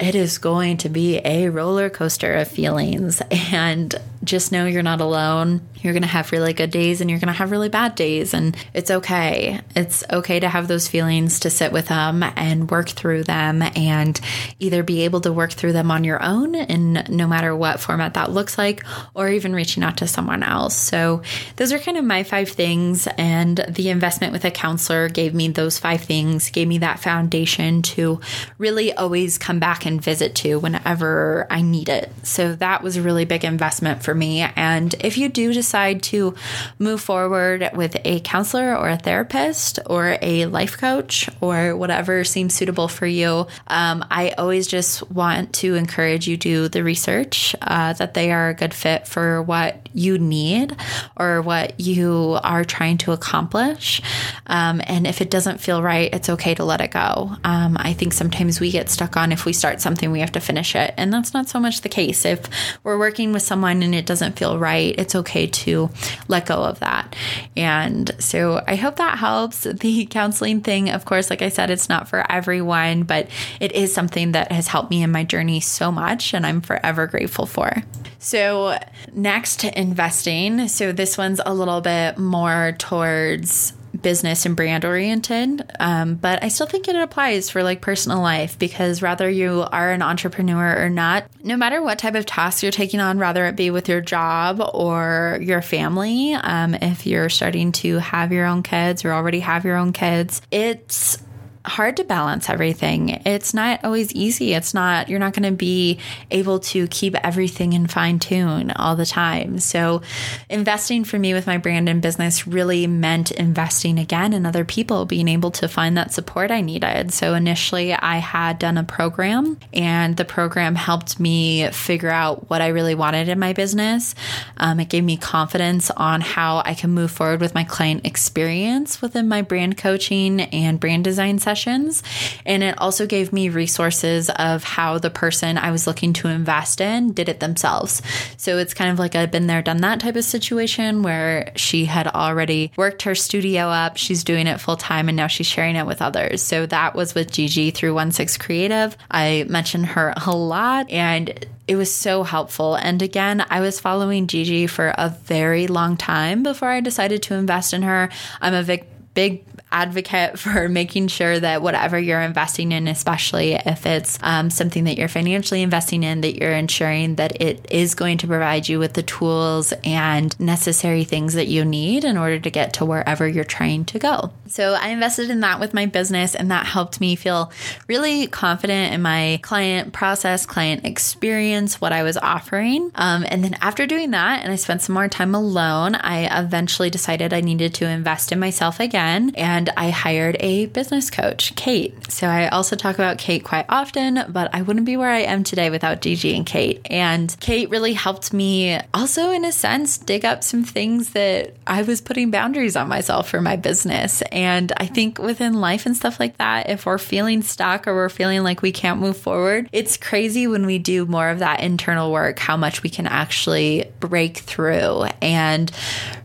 it 0.00 0.14
is 0.14 0.38
going 0.38 0.78
to 0.78 0.88
be 0.88 1.18
a 1.24 1.50
roller 1.50 1.90
coaster 1.90 2.34
of 2.34 2.48
feelings. 2.48 3.20
And 3.52 3.94
just 4.22 4.52
know 4.52 4.66
you're 4.66 4.82
not 4.82 5.00
alone. 5.00 5.66
You're 5.76 5.94
going 5.94 6.02
to 6.02 6.08
have 6.08 6.30
really 6.30 6.52
good 6.52 6.70
days 6.70 7.00
and 7.00 7.08
you're 7.08 7.18
going 7.18 7.32
to 7.32 7.38
have 7.38 7.50
really 7.50 7.70
bad 7.70 7.94
days. 7.94 8.34
And 8.34 8.54
it's 8.74 8.90
okay. 8.90 9.60
It's 9.74 10.04
okay 10.10 10.40
to 10.40 10.48
have 10.48 10.68
those 10.68 10.88
feelings, 10.88 11.40
to 11.40 11.50
sit 11.50 11.72
with 11.72 11.88
them 11.88 12.22
and 12.22 12.70
work 12.70 12.90
through 12.90 13.24
them 13.24 13.62
and 13.62 14.20
either 14.58 14.82
be 14.82 15.04
able 15.04 15.22
to 15.22 15.32
work 15.32 15.52
through 15.52 15.72
them 15.72 15.90
on 15.90 16.04
your 16.04 16.22
own 16.22 16.54
in 16.54 17.04
no 17.08 17.26
matter 17.26 17.56
what 17.56 17.80
format 17.80 18.14
that 18.14 18.30
looks 18.30 18.58
like, 18.58 18.84
or 19.14 19.30
even 19.30 19.54
reaching 19.54 19.82
out 19.82 19.96
to 19.98 20.06
someone 20.06 20.42
else. 20.42 20.76
So, 20.76 21.22
those 21.56 21.72
are 21.72 21.78
kind 21.78 21.96
of 21.96 22.04
my 22.04 22.22
five 22.22 22.50
things. 22.50 23.08
And 23.16 23.64
the 23.68 23.88
investment 23.88 24.32
with 24.32 24.44
a 24.44 24.50
counselor 24.50 25.08
gave 25.08 25.34
me 25.34 25.48
those 25.48 25.78
five 25.78 26.02
things, 26.02 26.50
gave 26.50 26.68
me 26.68 26.78
that 26.78 27.00
foundation 27.00 27.82
to 27.82 28.20
really 28.58 28.92
always 28.92 29.38
come 29.38 29.58
back 29.58 29.86
and 29.86 30.02
visit 30.02 30.34
to 30.36 30.58
whenever 30.58 31.46
I 31.50 31.62
need 31.62 31.88
it. 31.88 32.12
So, 32.22 32.54
that 32.56 32.82
was 32.82 32.96
a 32.96 33.02
really 33.02 33.24
big 33.24 33.44
investment 33.44 34.02
for 34.02 34.09
for 34.10 34.14
me. 34.16 34.40
And 34.40 34.92
if 34.98 35.18
you 35.18 35.28
do 35.28 35.52
decide 35.52 36.02
to 36.04 36.34
move 36.80 37.00
forward 37.00 37.70
with 37.74 37.96
a 38.04 38.18
counselor 38.18 38.76
or 38.76 38.88
a 38.88 38.96
therapist 38.96 39.78
or 39.86 40.18
a 40.20 40.46
life 40.46 40.76
coach 40.78 41.28
or 41.40 41.76
whatever 41.76 42.24
seems 42.24 42.52
suitable 42.52 42.88
for 42.88 43.06
you, 43.06 43.46
um, 43.68 44.04
I 44.10 44.30
always 44.30 44.66
just 44.66 45.08
want 45.12 45.52
to 45.62 45.76
encourage 45.76 46.26
you 46.26 46.36
do 46.36 46.68
the 46.68 46.82
research 46.82 47.54
uh, 47.62 47.92
that 47.92 48.14
they 48.14 48.32
are 48.32 48.48
a 48.48 48.54
good 48.54 48.74
fit 48.74 49.06
for 49.06 49.42
what 49.42 49.88
you 49.92 50.18
need 50.18 50.76
or 51.16 51.42
what 51.42 51.78
you 51.78 52.38
are 52.42 52.64
trying 52.64 52.98
to 52.98 53.12
accomplish. 53.12 54.00
Um, 54.46 54.80
and 54.86 55.06
if 55.06 55.20
it 55.20 55.30
doesn't 55.30 55.60
feel 55.60 55.82
right, 55.82 56.12
it's 56.12 56.28
okay 56.28 56.54
to 56.54 56.64
let 56.64 56.80
it 56.80 56.90
go. 56.90 57.36
Um, 57.44 57.76
I 57.78 57.92
think 57.92 58.12
sometimes 58.12 58.60
we 58.60 58.70
get 58.70 58.88
stuck 58.88 59.16
on 59.16 59.32
if 59.32 59.44
we 59.44 59.52
start 59.52 59.80
something, 59.80 60.10
we 60.10 60.20
have 60.20 60.32
to 60.32 60.40
finish 60.40 60.74
it. 60.74 60.94
And 60.96 61.12
that's 61.12 61.34
not 61.34 61.48
so 61.48 61.58
much 61.60 61.80
the 61.80 61.88
case. 61.88 62.24
If 62.24 62.48
we're 62.82 62.98
working 62.98 63.32
with 63.32 63.42
someone 63.42 63.82
and 63.82 63.94
it 63.94 64.06
doesn't 64.06 64.38
feel 64.38 64.58
right, 64.58 64.94
it's 64.98 65.14
okay 65.14 65.46
to 65.46 65.90
let 66.28 66.46
go 66.46 66.62
of 66.62 66.80
that. 66.80 67.14
And 67.56 68.10
so 68.18 68.62
I 68.66 68.76
hope 68.76 68.96
that 68.96 69.18
helps. 69.18 69.66
The 69.80 70.04
counseling 70.04 70.60
thing, 70.60 70.90
of 70.90 71.06
course, 71.06 71.30
like 71.30 71.40
I 71.40 71.48
said, 71.48 71.70
it's 71.70 71.88
not 71.88 72.06
for 72.06 72.30
everyone, 72.30 73.04
but 73.04 73.28
it 73.60 73.72
is 73.72 73.94
something 73.94 74.32
that 74.32 74.52
has 74.52 74.68
helped 74.68 74.90
me 74.90 75.02
in 75.02 75.10
my 75.10 75.24
journey 75.24 75.60
so 75.60 75.90
much 75.90 76.34
and 76.34 76.44
I'm 76.44 76.60
forever 76.60 77.06
grateful 77.06 77.46
for. 77.46 77.82
So, 78.18 78.78
next, 79.14 79.64
investing. 79.80 80.68
So, 80.68 80.92
this 80.92 81.18
one's 81.18 81.40
a 81.44 81.54
little 81.54 81.80
bit 81.80 82.18
more 82.18 82.74
towards 82.78 83.72
business 84.00 84.46
and 84.46 84.56
brand 84.56 84.84
oriented, 84.84 85.68
um, 85.80 86.14
but 86.14 86.42
I 86.44 86.48
still 86.48 86.66
think 86.66 86.88
it 86.88 86.96
applies 86.96 87.50
for 87.50 87.62
like 87.62 87.80
personal 87.80 88.20
life 88.20 88.58
because 88.58 89.02
whether 89.02 89.28
you 89.28 89.66
are 89.72 89.90
an 89.90 90.02
entrepreneur 90.02 90.84
or 90.84 90.88
not, 90.88 91.26
no 91.42 91.56
matter 91.56 91.82
what 91.82 91.98
type 91.98 92.14
of 92.14 92.26
task 92.26 92.62
you're 92.62 92.72
taking 92.72 93.00
on, 93.00 93.18
whether 93.18 93.46
it 93.46 93.56
be 93.56 93.70
with 93.70 93.88
your 93.88 94.00
job 94.00 94.60
or 94.74 95.38
your 95.42 95.62
family, 95.62 96.34
um, 96.34 96.74
if 96.74 97.06
you're 97.06 97.28
starting 97.28 97.72
to 97.72 97.98
have 97.98 98.32
your 98.32 98.46
own 98.46 98.62
kids 98.62 99.04
or 99.04 99.12
already 99.12 99.40
have 99.40 99.64
your 99.64 99.76
own 99.76 99.92
kids, 99.92 100.40
it's 100.50 101.18
hard 101.64 101.96
to 101.98 102.04
balance 102.04 102.48
everything. 102.48 103.10
It's 103.26 103.52
not 103.52 103.84
always 103.84 104.12
easy. 104.12 104.54
It's 104.54 104.72
not, 104.72 105.08
you're 105.08 105.18
not 105.18 105.34
going 105.34 105.50
to 105.50 105.56
be 105.56 105.98
able 106.30 106.60
to 106.60 106.86
keep 106.88 107.14
everything 107.16 107.74
in 107.74 107.86
fine 107.86 108.18
tune 108.18 108.70
all 108.70 108.96
the 108.96 109.04
time. 109.04 109.58
So, 109.58 110.00
investing 110.48 111.04
for 111.04 111.18
me 111.18 111.34
with 111.34 111.46
my 111.46 111.58
brand 111.58 111.88
and 111.88 112.00
business 112.00 112.46
really 112.46 112.86
meant 112.86 113.30
investing 113.30 113.98
again 113.98 114.32
in 114.32 114.46
other 114.46 114.64
people, 114.64 115.04
being 115.04 115.28
able 115.28 115.50
to 115.52 115.68
find 115.68 115.96
that 115.98 116.12
support 116.12 116.50
I 116.50 116.62
needed. 116.62 117.12
So, 117.12 117.34
initially, 117.34 117.92
I 117.92 118.16
had 118.18 118.58
done 118.58 118.78
a 118.78 118.84
program, 118.84 119.58
and 119.74 120.16
the 120.16 120.24
program 120.24 120.74
helped 120.74 121.20
me 121.20 121.70
figure 121.72 122.10
out 122.10 122.48
what 122.48 122.62
I 122.62 122.68
really 122.68 122.94
wanted 122.94 123.28
in 123.28 123.38
my 123.38 123.52
business. 123.52 124.14
Um, 124.56 124.80
it 124.80 124.88
gave 124.88 125.04
me 125.04 125.18
confidence 125.18 125.90
on 125.90 126.22
how 126.22 126.62
I 126.64 126.74
can 126.74 126.90
move 126.90 127.10
forward 127.10 127.40
with 127.40 127.54
my 127.54 127.64
client 127.64 128.06
experience 128.06 129.02
within 129.02 129.28
my 129.28 129.42
brand 129.42 129.76
coaching 129.76 130.40
and 130.40 130.80
brand 130.80 131.04
design 131.04 131.38
sessions. 131.50 132.04
And 132.46 132.62
it 132.62 132.76
also 132.78 133.06
gave 133.06 133.32
me 133.32 133.48
resources 133.48 134.30
of 134.30 134.62
how 134.62 134.98
the 134.98 135.10
person 135.10 135.58
I 135.58 135.72
was 135.72 135.84
looking 135.86 136.12
to 136.14 136.28
invest 136.28 136.80
in 136.80 137.12
did 137.12 137.28
it 137.28 137.40
themselves. 137.40 138.02
So 138.36 138.58
it's 138.58 138.72
kind 138.74 138.90
of 138.90 139.00
like 139.00 139.16
a 139.16 139.26
been 139.26 139.48
there, 139.48 139.62
done 139.62 139.78
that 139.78 139.98
type 140.00 140.14
of 140.14 140.24
situation 140.24 141.02
where 141.02 141.52
she 141.56 141.86
had 141.86 142.06
already 142.06 142.70
worked 142.76 143.02
her 143.02 143.16
studio 143.16 143.62
up, 143.62 143.96
she's 143.96 144.22
doing 144.22 144.46
it 144.46 144.60
full 144.60 144.76
time, 144.76 145.08
and 145.08 145.16
now 145.16 145.26
she's 145.26 145.46
sharing 145.46 145.74
it 145.74 145.86
with 145.86 146.02
others. 146.02 146.42
So 146.42 146.66
that 146.66 146.94
was 146.94 147.14
with 147.14 147.32
Gigi 147.32 147.72
through 147.72 147.94
One 147.94 148.12
Six 148.12 148.36
Creative. 148.36 148.96
I 149.10 149.44
mentioned 149.48 149.86
her 149.86 150.14
a 150.24 150.30
lot 150.30 150.90
and 150.90 151.46
it 151.66 151.76
was 151.76 151.92
so 151.92 152.22
helpful. 152.22 152.74
And 152.74 153.02
again, 153.02 153.44
I 153.48 153.60
was 153.60 153.80
following 153.80 154.26
Gigi 154.26 154.66
for 154.66 154.92
a 154.96 155.08
very 155.08 155.66
long 155.66 155.96
time 155.96 156.42
before 156.42 156.68
I 156.68 156.80
decided 156.80 157.22
to 157.24 157.34
invest 157.34 157.72
in 157.72 157.82
her. 157.82 158.08
I'm 158.40 158.54
a 158.54 158.64
big, 158.64 158.86
big 159.14 159.49
advocate 159.72 160.38
for 160.38 160.68
making 160.68 161.08
sure 161.08 161.38
that 161.38 161.62
whatever 161.62 161.98
you're 161.98 162.20
investing 162.20 162.72
in, 162.72 162.88
especially 162.88 163.52
if 163.52 163.86
it's 163.86 164.18
um, 164.22 164.50
something 164.50 164.84
that 164.84 164.96
you're 164.96 165.08
financially 165.08 165.62
investing 165.62 166.02
in, 166.02 166.20
that 166.22 166.36
you're 166.36 166.52
ensuring 166.52 167.16
that 167.16 167.40
it 167.40 167.66
is 167.70 167.94
going 167.94 168.18
to 168.18 168.26
provide 168.26 168.68
you 168.68 168.78
with 168.78 168.94
the 168.94 169.02
tools 169.02 169.72
and 169.84 170.38
necessary 170.40 171.04
things 171.04 171.34
that 171.34 171.46
you 171.46 171.64
need 171.64 172.04
in 172.04 172.16
order 172.16 172.38
to 172.38 172.50
get 172.50 172.74
to 172.74 172.84
wherever 172.84 173.26
you're 173.26 173.44
trying 173.44 173.84
to 173.84 173.98
go. 173.98 174.32
So 174.46 174.74
I 174.74 174.88
invested 174.88 175.30
in 175.30 175.40
that 175.40 175.60
with 175.60 175.74
my 175.74 175.86
business, 175.86 176.34
and 176.34 176.50
that 176.50 176.66
helped 176.66 177.00
me 177.00 177.14
feel 177.14 177.52
really 177.86 178.26
confident 178.26 178.92
in 178.92 179.02
my 179.02 179.38
client 179.42 179.92
process, 179.92 180.46
client 180.46 180.84
experience, 180.84 181.80
what 181.80 181.92
I 181.92 182.02
was 182.02 182.16
offering. 182.16 182.90
Um, 182.94 183.24
and 183.28 183.44
then 183.44 183.56
after 183.60 183.86
doing 183.86 184.10
that, 184.10 184.42
and 184.42 184.52
I 184.52 184.56
spent 184.56 184.82
some 184.82 184.94
more 184.94 185.08
time 185.08 185.34
alone, 185.34 185.94
I 185.94 186.40
eventually 186.40 186.90
decided 186.90 187.32
I 187.32 187.40
needed 187.40 187.74
to 187.74 187.88
invest 187.88 188.32
in 188.32 188.40
myself 188.40 188.80
again. 188.80 189.32
And 189.36 189.59
and 189.60 189.68
I 189.76 189.90
hired 189.90 190.38
a 190.40 190.66
business 190.66 191.10
coach, 191.10 191.54
Kate. 191.54 192.10
So 192.10 192.26
I 192.26 192.48
also 192.48 192.76
talk 192.76 192.94
about 192.94 193.18
Kate 193.18 193.44
quite 193.44 193.66
often, 193.68 194.24
but 194.30 194.48
I 194.54 194.62
wouldn't 194.62 194.86
be 194.86 194.96
where 194.96 195.10
I 195.10 195.18
am 195.18 195.44
today 195.44 195.68
without 195.68 196.00
Gigi 196.00 196.34
and 196.34 196.46
Kate. 196.46 196.80
And 196.86 197.36
Kate 197.40 197.68
really 197.68 197.92
helped 197.92 198.32
me 198.32 198.80
also, 198.94 199.30
in 199.30 199.44
a 199.44 199.52
sense, 199.52 199.98
dig 199.98 200.24
up 200.24 200.42
some 200.42 200.64
things 200.64 201.10
that 201.10 201.56
I 201.66 201.82
was 201.82 202.00
putting 202.00 202.30
boundaries 202.30 202.74
on 202.74 202.88
myself 202.88 203.28
for 203.28 203.42
my 203.42 203.56
business. 203.56 204.22
And 204.32 204.72
I 204.78 204.86
think 204.86 205.18
within 205.18 205.60
life 205.60 205.84
and 205.84 205.94
stuff 205.94 206.18
like 206.18 206.38
that, 206.38 206.70
if 206.70 206.86
we're 206.86 206.96
feeling 206.96 207.42
stuck 207.42 207.86
or 207.86 207.94
we're 207.94 208.08
feeling 208.08 208.42
like 208.42 208.62
we 208.62 208.72
can't 208.72 208.98
move 208.98 209.18
forward, 209.18 209.68
it's 209.72 209.98
crazy 209.98 210.46
when 210.46 210.64
we 210.64 210.78
do 210.78 211.04
more 211.04 211.28
of 211.28 211.40
that 211.40 211.60
internal 211.60 212.10
work 212.10 212.38
how 212.38 212.56
much 212.56 212.82
we 212.82 212.88
can 212.88 213.06
actually 213.06 213.92
break 214.00 214.38
through 214.38 215.02
and 215.20 215.70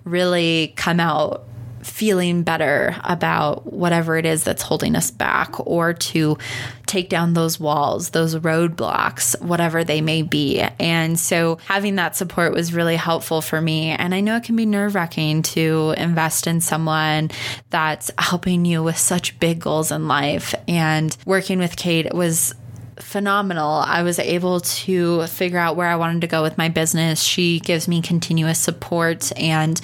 really 0.05 0.71
come 0.77 1.01
out 1.01 1.45
feeling 1.85 2.43
better 2.43 2.95
about 3.03 3.71
whatever 3.71 4.17
it 4.17 4.25
is 4.25 4.43
that's 4.43 4.63
holding 4.63 4.95
us 4.95 5.11
back 5.11 5.65
or 5.67 5.93
to 5.93 6.37
take 6.85 7.09
down 7.09 7.33
those 7.33 7.59
walls, 7.59 8.09
those 8.09 8.35
roadblocks, 8.35 9.39
whatever 9.41 9.83
they 9.83 10.01
may 10.01 10.21
be. 10.21 10.61
And 10.79 11.19
so 11.19 11.57
having 11.67 11.95
that 11.95 12.15
support 12.15 12.53
was 12.53 12.73
really 12.73 12.95
helpful 12.95 13.41
for 13.41 13.59
me. 13.61 13.89
And 13.89 14.13
I 14.13 14.21
know 14.21 14.35
it 14.35 14.43
can 14.43 14.55
be 14.55 14.65
nerve 14.65 14.95
wracking 14.95 15.41
to 15.43 15.93
invest 15.97 16.47
in 16.47 16.61
someone 16.61 17.31
that's 17.69 18.11
helping 18.17 18.65
you 18.65 18.83
with 18.83 18.97
such 18.97 19.39
big 19.39 19.59
goals 19.59 19.91
in 19.91 20.07
life. 20.07 20.55
And 20.67 21.15
working 21.25 21.59
with 21.59 21.75
Kate 21.75 22.13
was 22.13 22.53
phenomenal. 22.99 23.71
I 23.85 24.03
was 24.03 24.19
able 24.19 24.61
to 24.61 25.27
figure 25.27 25.59
out 25.59 25.75
where 25.75 25.87
I 25.87 25.95
wanted 25.95 26.21
to 26.21 26.27
go 26.27 26.41
with 26.41 26.57
my 26.57 26.69
business. 26.69 27.21
She 27.21 27.59
gives 27.59 27.87
me 27.87 28.01
continuous 28.01 28.59
support. 28.59 29.31
And 29.37 29.79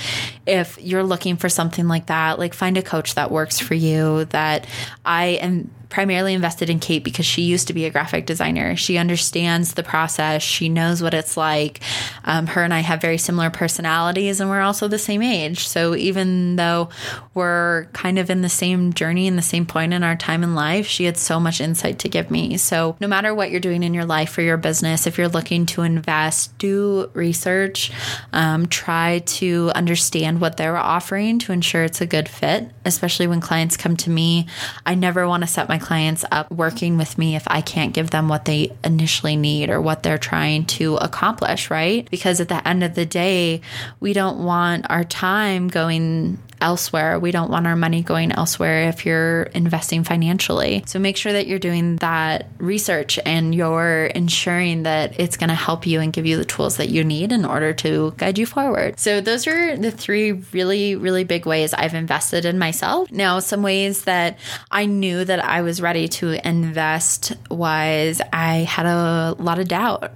if 0.46 0.78
you're 0.82 1.04
looking 1.04 1.36
for 1.38 1.50
something 1.50 1.88
like 1.88 2.08
that, 2.08 2.40
like 2.40 2.54
find 2.54 2.78
a 2.78 2.82
coach 2.82 3.16
that 3.16 3.32
works 3.32 3.60
for 3.60 3.74
you 3.74 4.26
that 4.26 4.68
I 5.06 5.26
am 5.42 5.70
primarily 5.92 6.34
invested 6.34 6.70
in 6.70 6.80
Kate 6.80 7.04
because 7.04 7.26
she 7.26 7.44
used 7.44 7.68
to 7.68 7.74
be 7.74 7.86
a 7.86 7.92
graphic 7.92 8.26
designer. 8.26 8.76
She 8.76 8.98
understands 8.98 9.74
the 9.74 9.84
process, 9.84 10.42
she 10.42 10.70
knows 10.70 11.04
what 11.04 11.14
it's 11.14 11.38
like. 11.38 11.82
Um, 12.24 12.48
her 12.48 12.64
and 12.64 12.74
I 12.74 12.80
have 12.80 13.02
very 13.02 13.18
similar 13.18 13.50
personalities, 13.50 14.40
and 14.40 14.50
we're 14.50 14.62
also 14.62 14.88
the 14.88 14.98
same 14.98 15.22
age. 15.22 15.68
So 15.68 15.94
even 15.96 16.56
though 16.56 16.90
we're 17.34 17.86
kind 17.94 18.18
of 18.18 18.30
in 18.30 18.42
the 18.42 18.50
same 18.50 18.94
journey 18.94 19.28
and 19.28 19.38
the 19.38 19.44
same 19.44 19.66
point 19.66 19.94
in 19.94 20.02
our 20.02 20.16
time 20.16 20.44
in 20.44 20.56
life, 20.56 20.88
she 20.88 21.04
had 21.04 21.18
so 21.18 21.40
much 21.40 21.60
insight 21.62 22.00
to 22.00 22.10
give 22.10 22.32
me. 22.32 22.58
So 22.58 22.96
no 23.00 23.08
matter 23.08 23.36
what 23.36 23.52
you're 23.52 23.60
doing 23.60 23.84
in 23.84 23.94
your 23.94 24.06
life 24.06 24.38
or 24.38 24.42
your 24.42 24.58
business, 24.58 25.06
if 25.06 25.18
you're 25.18 25.28
looking 25.28 25.66
to 25.68 25.82
invest, 25.82 26.58
do 26.58 27.12
research, 27.14 27.92
um, 28.32 28.66
try 28.68 29.20
to 29.20 29.72
understand 29.76 30.40
what 30.40 30.56
they're 30.56 30.78
offering 30.78 31.38
to 31.40 31.52
ensure 31.52 31.84
it's 31.84 32.00
a 32.00 32.06
good 32.06 32.30
fit, 32.30 32.70
especially 32.86 33.28
when 33.28 33.42
clients 33.42 33.76
come 33.76 33.98
to 33.98 34.10
me. 34.10 34.48
I 34.86 34.96
never 34.96 35.28
want 35.28 35.44
to 35.44 35.48
set 35.48 35.68
my 35.68 35.81
clients 35.82 36.24
up 36.32 36.52
working 36.52 36.98
with 36.98 37.18
me 37.18 37.36
if 37.36 37.44
I 37.48 37.62
can't 37.62 37.94
give 37.94 38.12
them 38.12 38.30
what 38.30 38.46
they 38.46 38.72
initially 38.84 39.36
need 39.36 39.70
or 39.70 39.82
what 39.82 40.04
they're 40.04 40.18
trying 40.18 40.66
to 40.66 40.98
accomplish, 40.98 41.70
right? 41.70 42.10
Because 42.10 42.40
at 42.40 42.48
the 42.48 42.66
end 42.68 42.84
of 42.84 42.96
the 42.96 43.06
day, 43.06 43.62
we 44.00 44.14
don't 44.14 44.44
want 44.44 44.86
our 44.90 45.04
time 45.04 45.68
going 45.68 46.38
elsewhere. 46.62 47.20
We 47.20 47.32
don't 47.32 47.50
want 47.50 47.68
our 47.68 47.76
money 47.76 48.04
going 48.04 48.32
elsewhere 48.32 48.88
if 48.90 49.06
you're 49.06 49.44
investing 49.44 50.04
financially. 50.04 50.84
So 50.86 51.00
make 51.00 51.18
sure 51.18 51.34
that 51.34 51.48
you're 51.48 51.60
doing 51.60 51.98
that 51.98 52.48
research 52.58 53.20
and 53.26 53.54
you're 53.54 54.06
ensuring 54.06 54.84
that 54.84 55.20
it's 55.20 55.38
going 55.38 55.50
to 55.50 55.56
help 55.56 55.86
you 55.86 56.00
and 56.00 56.14
give 56.14 56.26
you 56.26 56.38
the 56.38 56.46
tools 56.46 56.78
that 56.78 56.90
you 56.90 57.04
need 57.04 57.32
in 57.32 57.46
order 57.46 57.74
to 57.74 58.14
guide 58.18 58.38
you 58.38 58.46
forward. 58.46 59.00
So 59.00 59.22
those 59.22 59.48
are 59.48 59.76
the 59.78 59.92
three 59.92 60.32
really, 60.32 60.96
really 60.96 61.24
big 61.24 61.46
ways 61.46 61.74
I've 61.74 61.94
invested 61.94 62.46
in 62.46 62.60
myself. 62.60 63.12
Now, 63.12 63.40
some 63.40 63.64
ways 63.64 64.04
that 64.04 64.38
I 64.70 64.86
knew 64.86 65.26
that 65.26 65.44
I 65.44 65.62
was 65.62 65.82
ready 65.82 66.08
to 66.10 66.48
invest 66.48 67.34
was 67.50 68.22
I 68.32 68.58
had 68.58 68.86
a 68.86 69.36
lot 69.40 69.60
of 69.60 69.68
doubt. 69.68 70.12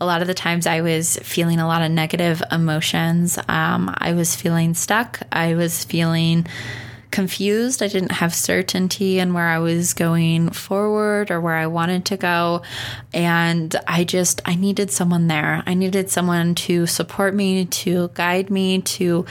A 0.00 0.06
lot 0.06 0.22
of 0.22 0.28
the 0.28 0.34
times 0.34 0.66
I 0.66 0.80
was 0.80 1.16
feeling 1.18 1.60
a 1.60 1.66
lot 1.66 1.82
of 1.82 1.90
negative 1.90 2.42
emotions. 2.50 3.38
Um, 3.48 3.94
I 3.98 4.12
was 4.12 4.34
feeling 4.36 4.74
stuck. 4.74 5.20
I 5.32 5.54
was 5.54 5.84
feeling 5.90 6.46
confused. 7.10 7.82
I 7.82 7.88
didn't 7.88 8.12
have 8.12 8.34
certainty 8.34 9.18
in 9.18 9.34
where 9.34 9.48
I 9.48 9.58
was 9.58 9.94
going 9.94 10.50
forward 10.50 11.30
or 11.30 11.40
where 11.40 11.56
I 11.56 11.66
wanted 11.66 12.04
to 12.06 12.16
go. 12.16 12.62
And 13.12 13.74
I 13.86 14.04
just, 14.04 14.40
I 14.44 14.54
needed 14.54 14.90
someone 14.90 15.26
there. 15.26 15.62
I 15.66 15.74
needed 15.74 16.10
someone 16.10 16.54
to 16.56 16.86
support 16.86 17.34
me, 17.34 17.64
to 17.64 18.10
guide 18.14 18.50
me, 18.50 18.82
to 18.82 19.26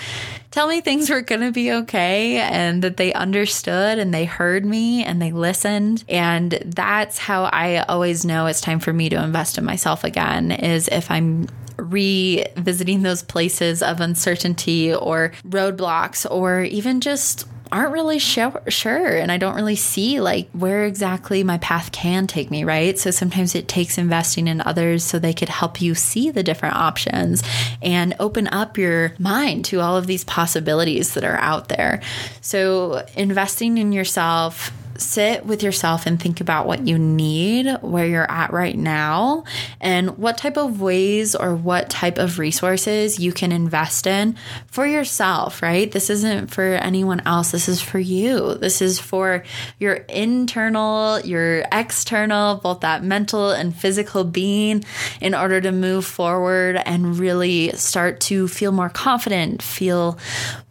tell 0.52 0.68
me 0.68 0.82
things 0.82 1.10
were 1.10 1.22
going 1.22 1.42
to 1.42 1.52
be 1.52 1.72
okay 1.72 2.38
and 2.38 2.84
that 2.84 2.98
they 2.98 3.14
understood 3.14 4.00
and 4.00 4.14
they 4.14 4.26
heard 4.26 4.66
me 4.66 5.04
and 5.04 5.22
they 5.22 5.32
listened. 5.32 6.04
And 6.10 6.52
that's 6.66 7.18
how 7.18 7.46
I 7.46 7.84
always 7.84 8.26
know 8.26 8.48
it's 8.48 8.62
time 8.62 8.80
for 8.80 8.92
me 8.92 9.10
to 9.10 9.24
invest 9.24 9.58
in 9.58 9.64
myself 9.64 10.04
again 10.04 10.52
is 10.52 10.90
if 10.90 11.10
I'm 11.12 11.48
revisiting 11.90 13.04
those 13.04 13.24
places 13.24 13.82
of 13.82 14.00
uncertainty 14.00 14.94
or 14.94 15.32
roadblocks 15.48 16.30
or 16.30 16.62
even 16.62 17.02
just 17.02 17.46
aren't 17.72 17.92
really 17.92 18.20
sure, 18.20 18.62
sure 18.68 19.16
and 19.16 19.32
I 19.32 19.38
don't 19.38 19.56
really 19.56 19.76
see 19.76 20.20
like 20.20 20.50
where 20.52 20.86
exactly 20.86 21.44
my 21.44 21.60
path 21.60 21.92
can 21.92 22.26
take 22.26 22.50
me, 22.50 22.64
right? 22.64 22.98
So 22.98 23.12
sometimes 23.12 23.54
it 23.54 23.68
takes 23.68 23.98
investing 23.98 24.48
in 24.48 24.62
others 24.62 25.04
so 25.04 25.20
they 25.20 25.34
could 25.34 25.50
help 25.50 25.82
you 25.82 25.94
see 25.94 26.32
the 26.32 26.44
different 26.44 26.76
options 26.76 27.44
and 27.82 28.16
open 28.20 28.48
up 28.48 28.78
your 28.78 29.14
mind 29.20 29.66
to 29.66 29.82
all 29.82 29.96
of 29.98 30.08
these 30.08 30.24
possibilities 30.24 31.14
that 31.14 31.24
are 31.24 31.38
out 31.38 31.70
there. 31.70 32.02
So 32.42 33.06
investing 33.16 33.78
in 33.78 33.92
yourself 33.92 34.72
sit 35.00 35.46
with 35.46 35.64
yourself 35.64 36.06
and 36.06 36.20
think 36.22 36.42
about 36.42 36.68
what 36.68 36.88
you 36.88 36.98
need, 36.98 37.68
where 37.82 38.06
you're 38.06 38.30
at 38.30 38.52
right 38.52 38.78
now, 38.78 39.44
and 39.80 40.18
what 40.18 40.38
type 40.38 40.58
of 40.58 40.82
ways 40.82 41.36
or 41.36 41.56
what 41.56 41.90
type 41.90 42.18
of 42.18 42.40
resources 42.40 43.20
you 43.20 43.32
can 43.32 43.52
invest 43.52 44.06
in 44.08 44.36
for 44.68 44.86
yourself, 44.86 45.62
right? 45.62 45.92
This 45.92 46.10
isn't 46.10 46.52
for 46.52 46.64
anyone 46.64 47.22
else. 47.26 47.52
This 47.52 47.70
is 47.70 47.82
for 47.82 48.00
you. 48.00 48.56
This 48.56 48.82
is 48.82 49.00
for 49.00 49.44
your 49.80 49.94
internal, 50.10 51.20
your 51.22 51.64
external, 51.72 52.56
both 52.58 52.82
that 52.82 53.04
mental 53.04 53.52
and 53.52 53.76
physical 53.76 54.24
being 54.24 54.84
in 55.22 55.34
order 55.34 55.62
to 55.62 55.72
move 55.72 56.06
forward 56.06 56.76
and 56.86 57.18
really 57.18 57.72
start 57.74 58.20
to 58.22 58.48
feel 58.48 58.72
more 58.72 58.90
confident, 58.90 59.62
feel 59.62 60.18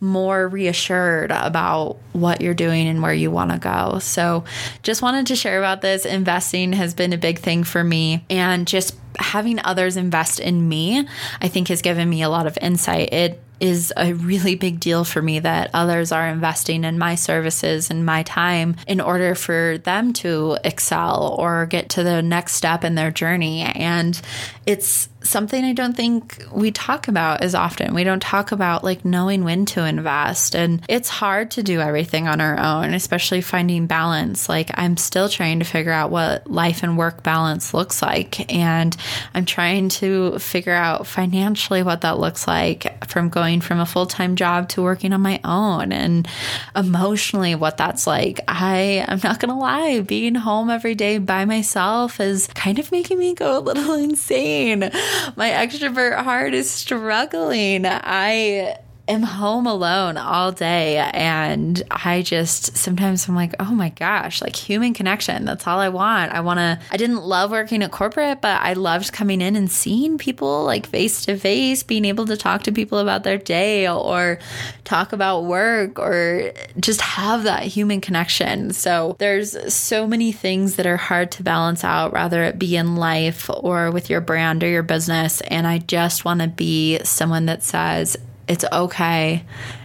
more 0.00 0.48
reassured 0.48 1.30
about 1.30 1.96
what 2.12 2.40
you're 2.40 2.54
doing 2.54 2.88
and 2.88 3.02
where 3.02 3.14
you 3.14 3.30
want 3.30 3.52
to 3.52 3.58
go. 3.58 3.98
So 4.00 4.17
so 4.18 4.42
just 4.82 5.00
wanted 5.00 5.28
to 5.28 5.36
share 5.36 5.60
about 5.60 5.80
this. 5.80 6.04
Investing 6.04 6.72
has 6.72 6.92
been 6.92 7.12
a 7.12 7.16
big 7.16 7.38
thing 7.38 7.62
for 7.62 7.84
me 7.84 8.24
and 8.28 8.66
just 8.66 8.96
having 9.16 9.60
others 9.64 9.96
invest 9.96 10.40
in 10.40 10.68
me, 10.68 11.06
I 11.40 11.46
think 11.46 11.68
has 11.68 11.82
given 11.82 12.10
me 12.10 12.22
a 12.22 12.28
lot 12.28 12.48
of 12.48 12.58
insight. 12.60 13.12
It 13.12 13.40
is 13.60 13.92
a 13.96 14.14
really 14.14 14.56
big 14.56 14.80
deal 14.80 15.04
for 15.04 15.22
me 15.22 15.38
that 15.38 15.70
others 15.72 16.10
are 16.10 16.26
investing 16.26 16.82
in 16.82 16.98
my 16.98 17.14
services 17.14 17.90
and 17.90 18.04
my 18.04 18.24
time 18.24 18.74
in 18.88 19.00
order 19.00 19.36
for 19.36 19.78
them 19.78 20.12
to 20.14 20.58
excel 20.64 21.36
or 21.38 21.66
get 21.66 21.90
to 21.90 22.02
the 22.02 22.20
next 22.20 22.54
step 22.54 22.82
in 22.82 22.96
their 22.96 23.12
journey. 23.12 23.62
And 23.62 24.20
it's 24.66 25.08
something 25.22 25.64
I 25.64 25.72
don't 25.72 25.96
think 25.96 26.44
we 26.52 26.70
talk 26.70 27.08
about 27.08 27.42
as 27.42 27.54
often. 27.54 27.94
We 27.94 28.04
don't 28.04 28.22
talk 28.22 28.52
about 28.52 28.84
like 28.84 29.04
knowing 29.04 29.44
when 29.44 29.66
to 29.66 29.84
invest. 29.84 30.54
And 30.54 30.82
it's 30.88 31.08
hard 31.08 31.50
to 31.52 31.62
do 31.62 31.80
everything 31.80 32.28
on 32.28 32.40
our 32.40 32.58
own, 32.58 32.94
especially 32.94 33.40
finding 33.40 33.86
balance. 33.86 34.48
Like 34.48 34.70
I'm 34.74 34.96
still 34.96 35.28
trying 35.28 35.58
to 35.58 35.64
figure 35.64 35.92
out 35.92 36.10
what 36.10 36.48
life 36.50 36.82
and 36.82 36.96
work 36.96 37.22
balance 37.22 37.74
looks 37.74 38.00
like. 38.00 38.52
And 38.52 38.96
I'm 39.34 39.44
trying 39.44 39.88
to 39.90 40.38
figure 40.38 40.72
out 40.72 41.06
financially 41.06 41.82
what 41.82 42.02
that 42.02 42.18
looks 42.18 42.46
like 42.46 43.06
from 43.08 43.28
going 43.28 43.60
from 43.60 43.80
a 43.80 43.86
full 43.86 44.06
time 44.06 44.36
job 44.36 44.68
to 44.70 44.82
working 44.82 45.12
on 45.12 45.20
my 45.20 45.40
own 45.44 45.92
and 45.92 46.28
emotionally 46.76 47.54
what 47.54 47.76
that's 47.76 48.06
like. 48.06 48.40
I, 48.46 49.04
I'm 49.08 49.20
not 49.22 49.40
going 49.40 49.50
to 49.50 49.54
lie, 49.54 50.00
being 50.00 50.34
home 50.36 50.70
every 50.70 50.94
day 50.94 51.18
by 51.18 51.44
myself 51.44 52.20
is 52.20 52.46
kind 52.48 52.78
of 52.78 52.92
making 52.92 53.18
me 53.18 53.34
go 53.34 53.58
a 53.58 53.60
little 53.60 53.94
insane 53.98 54.90
my 55.36 55.50
extrovert 55.50 56.22
heart 56.22 56.54
is 56.54 56.70
struggling. 56.70 57.84
I 57.86 58.78
am 59.08 59.22
home 59.22 59.66
alone 59.66 60.16
all 60.16 60.52
day 60.52 60.96
and 60.98 61.82
I 61.90 62.22
just 62.22 62.76
sometimes 62.76 63.26
I'm 63.28 63.34
like, 63.34 63.54
oh 63.58 63.72
my 63.72 63.88
gosh, 63.88 64.42
like 64.42 64.54
human 64.54 64.94
connection. 64.94 65.44
That's 65.44 65.66
all 65.66 65.78
I 65.78 65.88
want. 65.88 66.32
I 66.32 66.40
want 66.40 66.58
to, 66.58 66.78
I 66.92 66.96
didn't 66.96 67.22
love 67.22 67.50
working 67.50 67.82
at 67.82 67.90
corporate, 67.90 68.40
but 68.40 68.60
I 68.60 68.74
loved 68.74 69.12
coming 69.12 69.40
in 69.40 69.56
and 69.56 69.70
seeing 69.70 70.18
people 70.18 70.64
like 70.64 70.86
face 70.86 71.24
to 71.24 71.36
face, 71.38 71.82
being 71.82 72.04
able 72.04 72.26
to 72.26 72.36
talk 72.36 72.64
to 72.64 72.72
people 72.72 72.98
about 72.98 73.24
their 73.24 73.38
day 73.38 73.88
or 73.88 74.38
talk 74.84 75.12
about 75.12 75.44
work 75.44 75.98
or 75.98 76.52
just 76.78 77.00
have 77.00 77.44
that 77.44 77.62
human 77.62 78.00
connection. 78.00 78.72
So 78.72 79.16
there's 79.18 79.72
so 79.72 80.06
many 80.06 80.32
things 80.32 80.76
that 80.76 80.86
are 80.86 80.96
hard 80.96 81.32
to 81.32 81.42
balance 81.42 81.82
out, 81.82 82.12
rather 82.12 82.42
it 82.44 82.58
be 82.58 82.76
in 82.76 82.96
life 82.96 83.48
or 83.48 83.90
with 83.90 84.10
your 84.10 84.20
brand 84.20 84.62
or 84.62 84.68
your 84.68 84.82
business. 84.82 85.40
And 85.42 85.66
I 85.66 85.78
just 85.78 86.24
want 86.24 86.40
to 86.42 86.48
be 86.48 86.98
someone 87.04 87.46
that 87.46 87.62
says, 87.62 88.16
it's 88.48 88.64
okay 88.72 89.44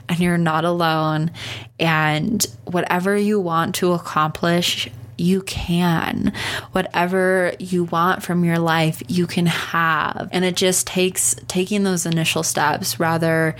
and 0.10 0.19
you're 0.19 0.38
not 0.38 0.65
alone. 0.65 1.32
And 1.80 2.45
whatever 2.65 3.15
you 3.17 3.39
want 3.39 3.76
to 3.76 3.93
accomplish, 3.93 4.89
you 5.17 5.41
can. 5.43 6.34
Whatever 6.71 7.54
you 7.60 7.86
want 7.86 8.23
from 8.23 8.43
your 8.43 8.60
life, 8.60 9.02
you 9.08 9.28
can 9.28 9.45
have. 9.45 10.30
And 10.32 10.43
it 10.43 10.56
just 10.56 10.88
takes 10.88 11.36
taking 11.47 11.84
those 11.84 12.06
initial 12.06 12.43
steps. 12.43 12.99
Rather, 12.99 13.56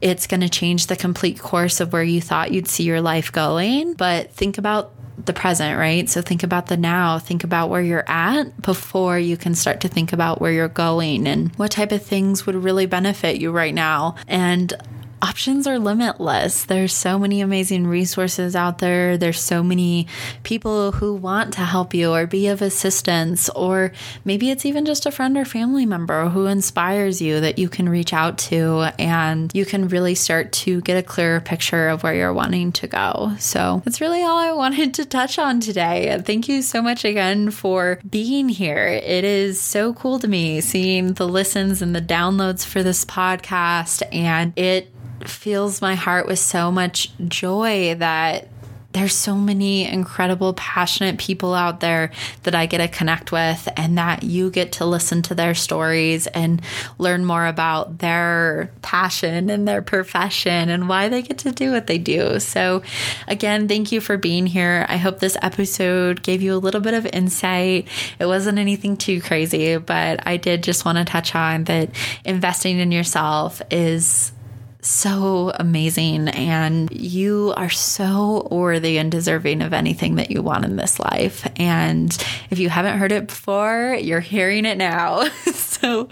it's 0.00 0.26
going 0.26 0.40
to 0.42 0.48
change 0.48 0.86
the 0.86 0.96
complete 0.96 1.38
course 1.38 1.80
of 1.80 1.92
where 1.92 2.02
you 2.02 2.20
thought 2.20 2.52
you'd 2.52 2.68
see 2.68 2.84
your 2.84 3.00
life 3.00 3.32
going. 3.32 3.94
But 3.94 4.32
think 4.32 4.58
about 4.58 4.92
the 5.24 5.32
present, 5.32 5.78
right? 5.78 6.08
So 6.08 6.22
think 6.22 6.42
about 6.42 6.66
the 6.66 6.76
now, 6.76 7.18
think 7.18 7.44
about 7.44 7.70
where 7.70 7.82
you're 7.82 8.08
at 8.08 8.60
before 8.62 9.18
you 9.18 9.36
can 9.36 9.54
start 9.54 9.80
to 9.80 9.88
think 9.88 10.12
about 10.12 10.40
where 10.40 10.52
you're 10.52 10.68
going 10.68 11.26
and 11.26 11.54
what 11.56 11.70
type 11.70 11.92
of 11.92 12.02
things 12.02 12.46
would 12.46 12.54
really 12.54 12.86
benefit 12.86 13.40
you 13.40 13.50
right 13.50 13.74
now. 13.74 14.14
And 14.26 14.72
options 15.20 15.66
are 15.66 15.78
limitless. 15.78 16.64
There's 16.64 16.92
so 16.92 17.18
many 17.18 17.40
amazing 17.40 17.86
resources 17.86 18.54
out 18.54 18.78
there. 18.78 19.16
There's 19.16 19.40
so 19.40 19.62
many 19.62 20.06
people 20.42 20.92
who 20.92 21.14
want 21.14 21.52
to 21.54 21.60
help 21.60 21.94
you 21.94 22.12
or 22.12 22.26
be 22.26 22.48
of 22.48 22.62
assistance, 22.62 23.48
or 23.50 23.92
maybe 24.24 24.50
it's 24.50 24.64
even 24.64 24.84
just 24.84 25.06
a 25.06 25.10
friend 25.10 25.36
or 25.36 25.44
family 25.44 25.86
member 25.86 26.28
who 26.28 26.46
inspires 26.46 27.20
you 27.20 27.40
that 27.40 27.58
you 27.58 27.68
can 27.68 27.88
reach 27.88 28.12
out 28.12 28.38
to 28.38 28.88
and 28.98 29.50
you 29.54 29.64
can 29.64 29.88
really 29.88 30.14
start 30.14 30.52
to 30.52 30.80
get 30.82 30.96
a 30.96 31.02
clearer 31.02 31.40
picture 31.40 31.88
of 31.88 32.02
where 32.02 32.14
you're 32.14 32.32
wanting 32.32 32.72
to 32.72 32.86
go. 32.86 33.34
So 33.38 33.82
that's 33.84 34.00
really 34.00 34.22
all 34.22 34.38
I 34.38 34.52
wanted 34.52 34.94
to 34.94 35.04
touch 35.04 35.38
on 35.38 35.60
today. 35.60 36.20
Thank 36.24 36.48
you 36.48 36.62
so 36.62 36.82
much 36.82 37.04
again 37.04 37.50
for 37.50 38.00
being 38.08 38.48
here. 38.48 38.86
It 38.86 39.24
is 39.24 39.60
so 39.60 39.94
cool 39.94 40.18
to 40.18 40.28
me 40.28 40.60
seeing 40.60 41.14
the 41.14 41.28
listens 41.28 41.82
and 41.82 41.94
the 41.94 42.00
downloads 42.00 42.64
for 42.64 42.82
this 42.82 43.04
podcast, 43.04 44.02
and 44.12 44.52
it 44.56 44.92
fills 45.26 45.80
my 45.80 45.94
heart 45.94 46.26
with 46.26 46.38
so 46.38 46.70
much 46.70 47.10
joy 47.28 47.94
that 47.96 48.48
there's 48.92 49.14
so 49.14 49.36
many 49.36 49.84
incredible, 49.86 50.54
passionate 50.54 51.18
people 51.18 51.54
out 51.54 51.80
there 51.80 52.10
that 52.44 52.54
I 52.54 52.64
get 52.64 52.78
to 52.78 52.88
connect 52.88 53.30
with, 53.30 53.68
and 53.76 53.98
that 53.98 54.22
you 54.22 54.50
get 54.50 54.72
to 54.72 54.86
listen 54.86 55.20
to 55.22 55.34
their 55.34 55.54
stories 55.54 56.26
and 56.26 56.62
learn 56.96 57.24
more 57.24 57.46
about 57.46 57.98
their 57.98 58.70
passion 58.80 59.50
and 59.50 59.68
their 59.68 59.82
profession 59.82 60.70
and 60.70 60.88
why 60.88 61.10
they 61.10 61.20
get 61.20 61.38
to 61.38 61.52
do 61.52 61.70
what 61.70 61.86
they 61.86 61.98
do. 61.98 62.40
So, 62.40 62.82
again, 63.26 63.68
thank 63.68 63.92
you 63.92 64.00
for 64.00 64.16
being 64.16 64.46
here. 64.46 64.86
I 64.88 64.96
hope 64.96 65.18
this 65.18 65.36
episode 65.42 66.22
gave 66.22 66.40
you 66.40 66.54
a 66.54 66.58
little 66.58 66.80
bit 66.80 66.94
of 66.94 67.04
insight. 67.06 67.88
It 68.18 68.26
wasn't 68.26 68.58
anything 68.58 68.96
too 68.96 69.20
crazy, 69.20 69.76
but 69.76 70.26
I 70.26 70.38
did 70.38 70.62
just 70.62 70.86
want 70.86 70.96
to 70.96 71.04
touch 71.04 71.34
on 71.34 71.64
that 71.64 71.90
investing 72.24 72.78
in 72.78 72.90
yourself 72.90 73.60
is 73.70 74.32
so 74.80 75.50
amazing 75.54 76.28
and 76.28 76.90
you 76.92 77.52
are 77.56 77.68
so 77.68 78.46
worthy 78.50 78.98
and 78.98 79.10
deserving 79.10 79.60
of 79.60 79.72
anything 79.72 80.16
that 80.16 80.30
you 80.30 80.40
want 80.40 80.64
in 80.64 80.76
this 80.76 81.00
life. 81.00 81.48
And 81.56 82.16
if 82.50 82.58
you 82.58 82.68
haven't 82.68 82.98
heard 82.98 83.10
it 83.10 83.26
before, 83.26 83.98
you're 84.00 84.20
hearing 84.20 84.64
it 84.64 84.78
now. 84.78 85.28
so 85.52 86.08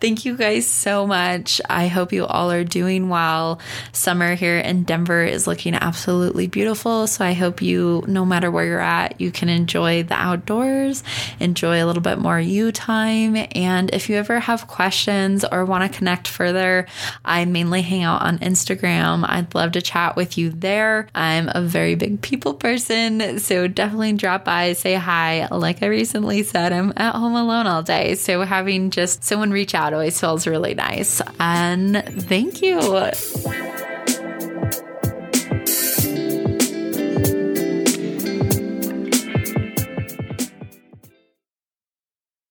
thank 0.00 0.24
you 0.24 0.36
guys 0.36 0.66
so 0.66 1.06
much. 1.06 1.60
I 1.68 1.88
hope 1.88 2.12
you 2.12 2.26
all 2.26 2.50
are 2.50 2.64
doing 2.64 3.08
well. 3.08 3.58
Summer 3.92 4.34
here 4.34 4.58
in 4.58 4.84
Denver 4.84 5.24
is 5.24 5.46
looking 5.46 5.74
absolutely 5.74 6.46
beautiful. 6.46 7.06
So 7.06 7.24
I 7.24 7.32
hope 7.32 7.62
you, 7.62 8.04
no 8.06 8.26
matter 8.26 8.50
where 8.50 8.66
you're 8.66 8.80
at, 8.80 9.18
you 9.20 9.30
can 9.30 9.48
enjoy 9.48 10.02
the 10.02 10.14
outdoors, 10.14 11.02
enjoy 11.38 11.82
a 11.82 11.86
little 11.86 12.02
bit 12.02 12.18
more 12.18 12.38
you 12.38 12.70
time. 12.70 13.36
And 13.52 13.90
if 13.94 14.10
you 14.10 14.16
ever 14.16 14.40
have 14.40 14.66
questions 14.66 15.44
or 15.44 15.64
want 15.64 15.90
to 15.90 15.98
connect 15.98 16.28
further, 16.28 16.86
I 17.24 17.46
mainly 17.46 17.80
hang 17.80 18.02
out 18.02 18.09
out 18.10 18.22
on 18.22 18.38
Instagram. 18.38 19.24
I'd 19.28 19.54
love 19.54 19.72
to 19.72 19.82
chat 19.82 20.16
with 20.16 20.36
you 20.36 20.50
there. 20.50 21.08
I'm 21.14 21.48
a 21.54 21.60
very 21.62 21.94
big 21.94 22.20
people 22.20 22.54
person, 22.54 23.38
so 23.38 23.68
definitely 23.68 24.14
drop 24.14 24.44
by, 24.44 24.72
say 24.72 24.94
hi. 24.94 25.46
Like 25.50 25.82
I 25.82 25.86
recently 25.86 26.42
said, 26.42 26.72
I'm 26.72 26.92
at 26.96 27.14
home 27.14 27.34
alone 27.34 27.66
all 27.66 27.82
day, 27.82 28.14
so 28.14 28.42
having 28.42 28.90
just 28.90 29.24
someone 29.24 29.50
reach 29.50 29.74
out 29.74 29.92
always 29.92 30.18
feels 30.18 30.46
really 30.46 30.74
nice. 30.74 31.22
And 31.38 32.02
thank 32.04 32.62
you. 32.62 32.80